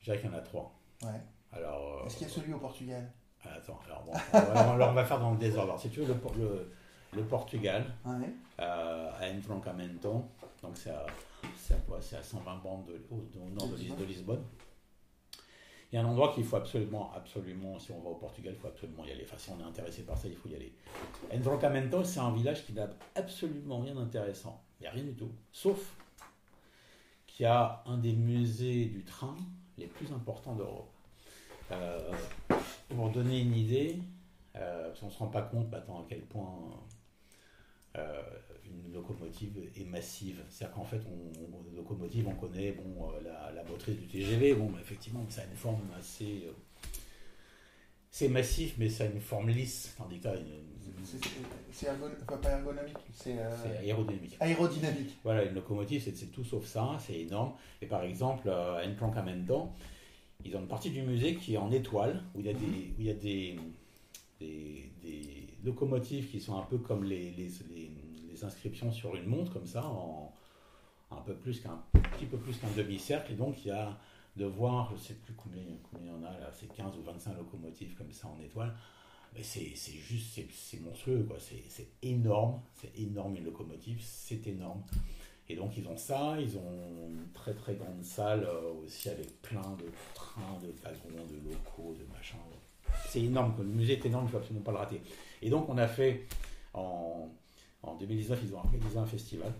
[0.00, 0.72] je dirais qu'il y en a trois.
[1.02, 1.20] Ouais.
[1.52, 3.10] Alors euh, Est-ce qu'il y a celui au Portugal?
[3.44, 5.72] Attends, alors, bon, on, va, alors, on va faire dans le désordre.
[5.72, 6.72] Alors, si tu veux le, le,
[7.14, 8.30] le Portugal Ouais.
[8.60, 10.24] euh, à Entroncamento,
[10.62, 14.42] donc c'est à, à à 120 bandes de, au, au nord de, de Lisbonne.
[15.94, 18.60] Il y a un endroit qu'il faut absolument, absolument, si on va au Portugal, il
[18.60, 19.22] faut absolument y aller.
[19.22, 20.74] Enfin, si on est intéressé par ça, il faut y aller.
[21.32, 24.60] Entroncamento, c'est un village qui n'a absolument rien d'intéressant.
[24.80, 25.30] Il n'y a rien du tout.
[25.52, 25.94] Sauf
[27.28, 29.36] qu'il y a un des musées du train
[29.78, 30.90] les plus importants d'Europe.
[31.70, 32.10] Euh,
[32.88, 33.96] pour donner une idée,
[34.56, 36.58] euh, parce qu'on ne se rend pas compte maintenant à quel point
[37.98, 38.20] euh,
[38.66, 40.42] une locomotive est massive.
[40.50, 44.06] C'est-à-dire qu'en fait, on, on- une locomotive, on connaît bon, euh, la, la motrice du
[44.06, 46.44] TGV, bon, bah, effectivement, ça a une forme assez.
[46.46, 46.52] euh,
[48.10, 50.62] c'est massif, mais ça a une forme lisse, tandis que là, une-
[51.72, 54.36] C'est- ergon- enfin, pas ergonomique, c'est euh, c'est aérodynamique.
[54.38, 55.18] aérodynamique.
[55.24, 57.54] Voilà, une locomotive, c'est tout sauf ça, c'est énorme.
[57.82, 59.68] Et par exemple, à Entroncamento,
[60.44, 62.58] ils ont une partie du musée qui est en étoile, où il y a des,
[62.96, 63.56] où il y a des,
[64.38, 67.90] des, des, locomotives qui sont un peu comme les, les, les-
[68.34, 70.32] les inscriptions sur une montre, comme ça, en
[71.10, 73.32] un peu plus qu'un petit peu plus qu'un demi-cercle.
[73.32, 73.96] Et donc, il y a
[74.36, 76.96] de voir, je ne sais plus combien, combien il y en a là, c'est 15
[76.98, 78.74] ou 25 locomotives comme ça en étoile.
[79.34, 81.36] Mais c'est juste, c'est- monstrueux, quoi.
[81.38, 84.82] C'est énorme, c'est énorme une locomotive, c'est énorme.
[85.48, 89.42] Et donc ils ont ça, ils ont une très très grande salle euh, aussi avec
[89.42, 92.38] plein de trains, de wagons, de locaux, de machins.
[93.08, 95.02] C'est énorme, le musée est énorme, il ne faut absolument pas le rater.
[95.42, 96.26] Et donc on a fait,
[96.72, 97.28] en,
[97.86, 99.52] en 2019, ils ont organisé un festival.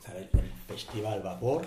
[0.00, 1.62] Ça va être le Festival Vapor.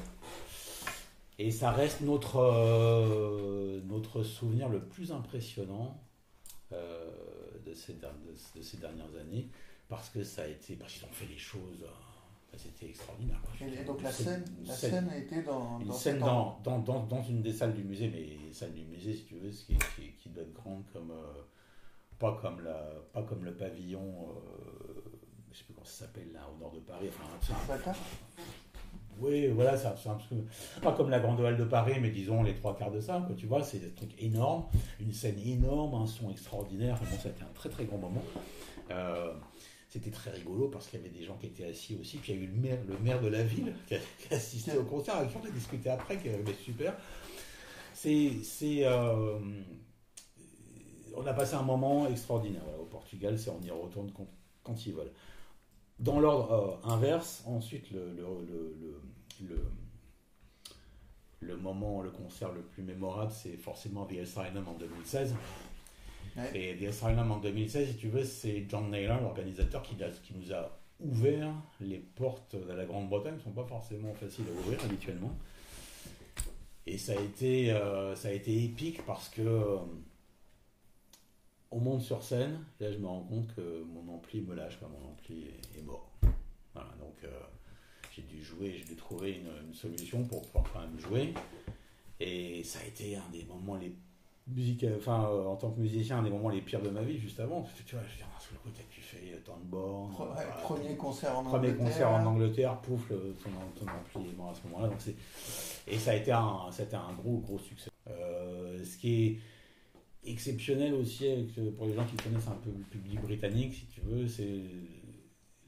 [1.38, 6.00] Et ça reste notre, euh, notre souvenir le plus impressionnant
[6.74, 7.10] euh,
[7.66, 9.48] de, ces, der- de- de ces dernières années,
[9.88, 13.42] parce que ça a été, parce qu'ils ont fait les choses, euh, c'était extraordinaire.
[13.62, 16.60] Et donc Une la scène, une la scène- a été dans, une dans scène dans,
[17.00, 19.78] dans, une des salles du musée, mais salle du musée, si tu veux, ce qui,
[19.96, 21.14] qui, qui doit être grande comme.
[22.20, 24.28] pas, comme la, pas comme le pavillon,
[25.52, 27.08] je sais plus comment ça s'appelle là, au nord de Paris.
[27.10, 27.96] Enfin, c'est un- D'accord.
[29.20, 32.56] oui, voilà, c'est un- un pas comme la Grande Halle de Paris, mais disons les
[32.56, 34.66] trois quarts de ça, quoi, tu vois, c'est des trucs énormes,
[35.00, 38.24] une scène énorme, un son extraordinaire, bon, ça a été un très très grand moment.
[38.92, 39.34] Euh,
[39.90, 42.38] c'était très rigolo parce qu'il y avait des gens qui étaient assis aussi, puis il
[42.38, 44.78] y a eu le maire, le maire de la ville qui a, qui a assisté
[44.78, 46.96] au concert, avec qui on a discuté après, qui avait super.
[47.94, 49.38] C'est, c'est, euh,
[51.16, 54.28] on a passé un moment extraordinaire voilà, au Portugal, c'est on y retourne quand,
[54.64, 55.12] quand ils veulent.
[56.00, 59.68] Dans l'ordre euh, inverse, ensuite le, le, le,
[61.42, 65.36] le, moment, le concert le plus mémorable, c'est forcément The Asylum en 2016.
[66.38, 66.52] Ouais.
[66.54, 69.96] Et The Asylum en 2016, si tu veux, c'est John Naylor, l'organisateur, qui
[70.36, 74.60] nous a ouvert les portes de la Grande-Bretagne, qui ne sont pas forcément faciles à
[74.60, 75.32] ouvrir habituellement.
[76.86, 79.78] Et ça a été, euh, ça a été épique parce que euh,
[81.72, 84.90] on monte sur scène, là je me rends compte que mon ampli me lâche, quoi,
[84.90, 86.12] mon ampli est, est mort.
[86.74, 87.30] Voilà, donc euh,
[88.16, 91.34] j'ai dû jouer, j'ai dû trouver une, une solution pour pouvoir quand même jouer.
[92.20, 93.96] Et ça a été un des moments les
[94.48, 97.18] musiques, enfin euh, en tant que musicien, un des moments les pires de ma vie
[97.18, 97.62] juste avant.
[97.62, 99.64] Parce que tu vois, je veux dire, sur le côté, tu fais euh, tant de
[99.66, 100.12] bornes.
[100.12, 101.86] Pre- ouais, voilà, premier concert en Premier Angleterre.
[101.86, 103.50] concert en Angleterre, pouf, le, ton,
[103.80, 104.90] ton ampli est mort à ce moment-là.
[105.88, 107.90] Et ça a été un, ça a été un gros, gros succès.
[108.08, 109.40] Euh, ce qui est
[110.24, 113.86] exceptionnel aussi avec, euh, pour les gens qui connaissent un peu le public britannique, si
[113.88, 114.62] tu veux, c'est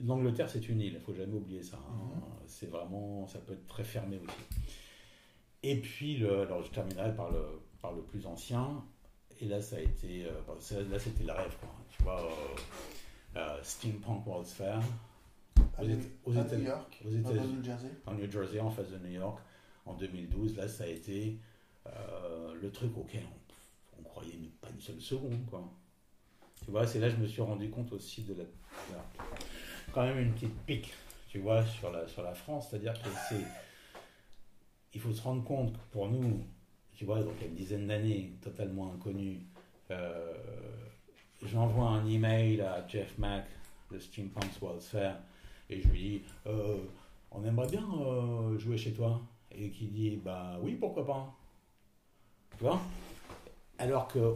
[0.04, 0.94] l'Angleterre, c'est une île.
[0.96, 1.78] Il faut jamais oublier ça.
[1.78, 1.94] hein.
[2.16, 2.22] Mhm.
[2.48, 4.36] C'est vraiment, ça peut être très fermé aussi.
[5.64, 7.44] Et puis, le, alors je terminerai par le,
[7.82, 8.84] par le plus ancien.
[9.40, 11.70] Et là, ça a été, euh, là, c'était le rêve, quoi.
[11.90, 14.80] Tu vois, euh, euh, Steampunk World's Fair
[15.78, 15.88] à aux,
[16.26, 17.88] aux à Éta- New York, aux dans New Jersey?
[18.06, 19.40] en New Jersey, en face de New York,
[19.86, 20.58] en 2012.
[20.58, 21.38] Là, ça a été
[22.62, 23.40] le truc auquel on,
[24.12, 25.46] on croyait mais pas une seule seconde.
[25.50, 25.64] Quoi.
[26.64, 28.44] Tu vois, c'est là que je me suis rendu compte aussi de la,
[29.94, 30.94] quand même une petite pique,
[31.30, 32.70] tu vois, sur la, sur la France.
[32.70, 33.46] C'est-à-dire que c'est.
[34.94, 36.44] Il faut se rendre compte que pour nous,
[36.94, 39.40] tu vois, donc il y a une dizaine d'années, totalement inconnu,
[39.90, 40.34] euh,
[41.44, 43.46] j'envoie un email à Jeff Mack
[43.90, 45.18] de Steampunk's World's Fair
[45.70, 46.78] et je lui dis euh,
[47.32, 49.22] on aimerait bien euh, jouer chez toi.
[49.54, 51.36] Et qui dit, bah oui, pourquoi pas.
[52.58, 52.80] Tu vois?
[53.82, 54.36] Alors que euh,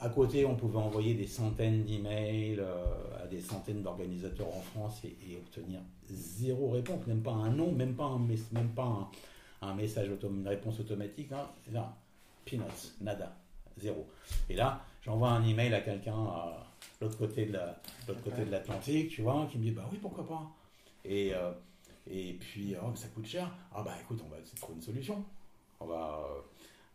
[0.00, 5.00] à côté, on pouvait envoyer des centaines d'emails euh, à des centaines d'organisateurs en France
[5.02, 9.10] et, obtenir zéro réponse, même pas un nom, même pas un, même pas
[9.62, 11.32] un, message, une réponse automatique.
[11.32, 11.88] Hein.
[12.44, 13.34] Peanuts, nada,
[13.78, 14.06] zéro.
[14.50, 16.66] Et là, j'envoie un email à quelqu'un à
[17.00, 19.98] l'autre côté de la- l'autre côté de l'Atlantique, tu vois, qui me dit, bah oui,
[20.02, 20.50] pourquoi pas.
[21.02, 21.50] Et, euh,
[22.10, 23.50] et puis, oh, ça coûte cher.
[23.74, 25.24] Ah bah écoute, on va trouver une solution.
[25.80, 26.40] On va, euh,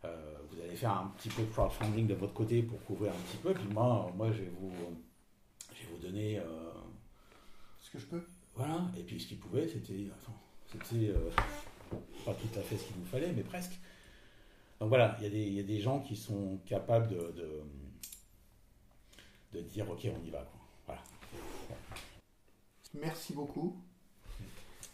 [0.04, 3.20] euh, vous allez faire un petit peu de crowdfunding de votre côté pour couvrir un
[3.28, 3.52] petit peu.
[3.54, 4.72] Puis moi, moi je vais vous,
[5.74, 6.72] je vais vous donner, euh,
[7.80, 8.22] Est-ce que je peux
[8.54, 8.82] voilà.
[8.98, 10.32] Et puis ce qu'il pouvait, c'était, enfin,
[10.70, 11.30] c'était euh,
[12.26, 13.72] pas tout à fait ce qu'il nous fallait, mais presque.
[14.78, 17.32] Donc voilà, il y, a des- il y a des gens qui sont capables de,
[17.32, 17.62] de,
[19.54, 20.40] de dire, ok, on y va.
[20.40, 20.60] Quoi.
[20.86, 21.02] Voilà.
[22.94, 23.76] Merci beaucoup.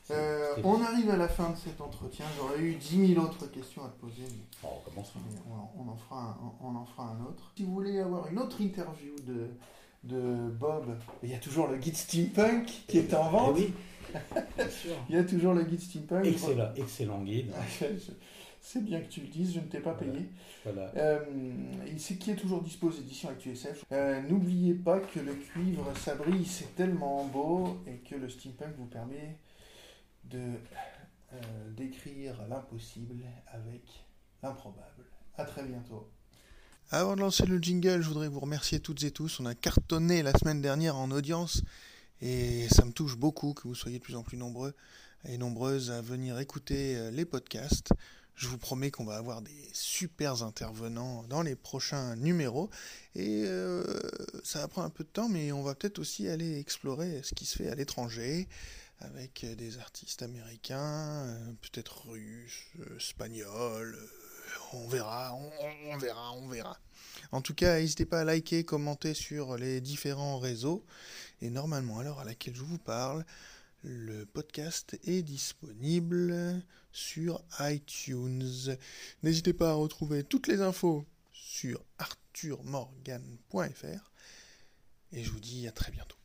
[0.09, 2.24] C'est- Euh, on arrive à la fin de cet entretien.
[2.36, 5.20] J'aurais eu 10 000 autres questions à te poser, mais Bon, on commencera.
[5.30, 7.52] mais on, on en fera un, on en fera un autre.
[7.56, 9.48] Si vous voulez avoir une autre interview de,
[10.04, 13.56] de Bob, il y a toujours le guide steampunk qui est en Eh vente.
[13.56, 13.72] oui,
[14.56, 14.94] bien sûr.
[15.11, 16.24] Il y a toujours le guide steampunk.
[16.26, 17.52] Excellent, excellent guide.
[17.80, 18.12] Je-
[18.61, 20.12] C'est bien que tu le dises, je ne t'ai pas Voilà.
[20.12, 20.26] payé.
[20.64, 20.90] Voilà.
[20.96, 21.20] Euh,
[21.86, 23.84] il sait qui est toujours dispo aux éditions ActuSF.
[23.92, 28.74] Euh, N'oubliez pas que le cuivre, ça brille, c'est tellement beau, et que le steampunk
[28.76, 29.36] vous permet
[30.31, 30.59] de
[31.33, 31.37] euh,
[31.76, 33.83] d'écrire l'impossible avec
[34.43, 35.05] l'improbable.
[35.37, 36.09] À très bientôt.
[36.91, 39.41] Avant de lancer le jingle, je voudrais vous remercier toutes et tous.
[39.41, 41.62] On a cartonné la semaine dernière en audience
[42.22, 44.74] et ça me touche beaucoup que vous soyez de plus en plus nombreux
[45.29, 47.93] et nombreuses à venir écouter euh, les podcasts.
[48.35, 52.70] Je vous promets qu'on va avoir des super intervenants dans les prochains numéros.
[53.16, 53.85] Et euh,
[54.45, 57.35] ça va prendre un peu de temps, mais on va peut-être aussi aller explorer ce
[57.35, 58.49] qui se fait à l'étranger,
[59.01, 63.96] avec des artistes américains, euh, peut-être russes, euh, espagnols.
[64.72, 65.51] On verra, on,
[65.90, 66.78] on verra, on verra.
[67.32, 70.84] En tout cas, n'hésitez pas à liker, commenter sur les différents réseaux.
[71.40, 73.24] Et normalement, à l'heure à laquelle je vous parle,
[73.82, 78.76] le podcast est disponible sur iTunes.
[79.22, 84.12] N'hésitez pas à retrouver toutes les infos sur arthurmorgan.fr.
[85.12, 86.16] Et je vous dis à très bientôt.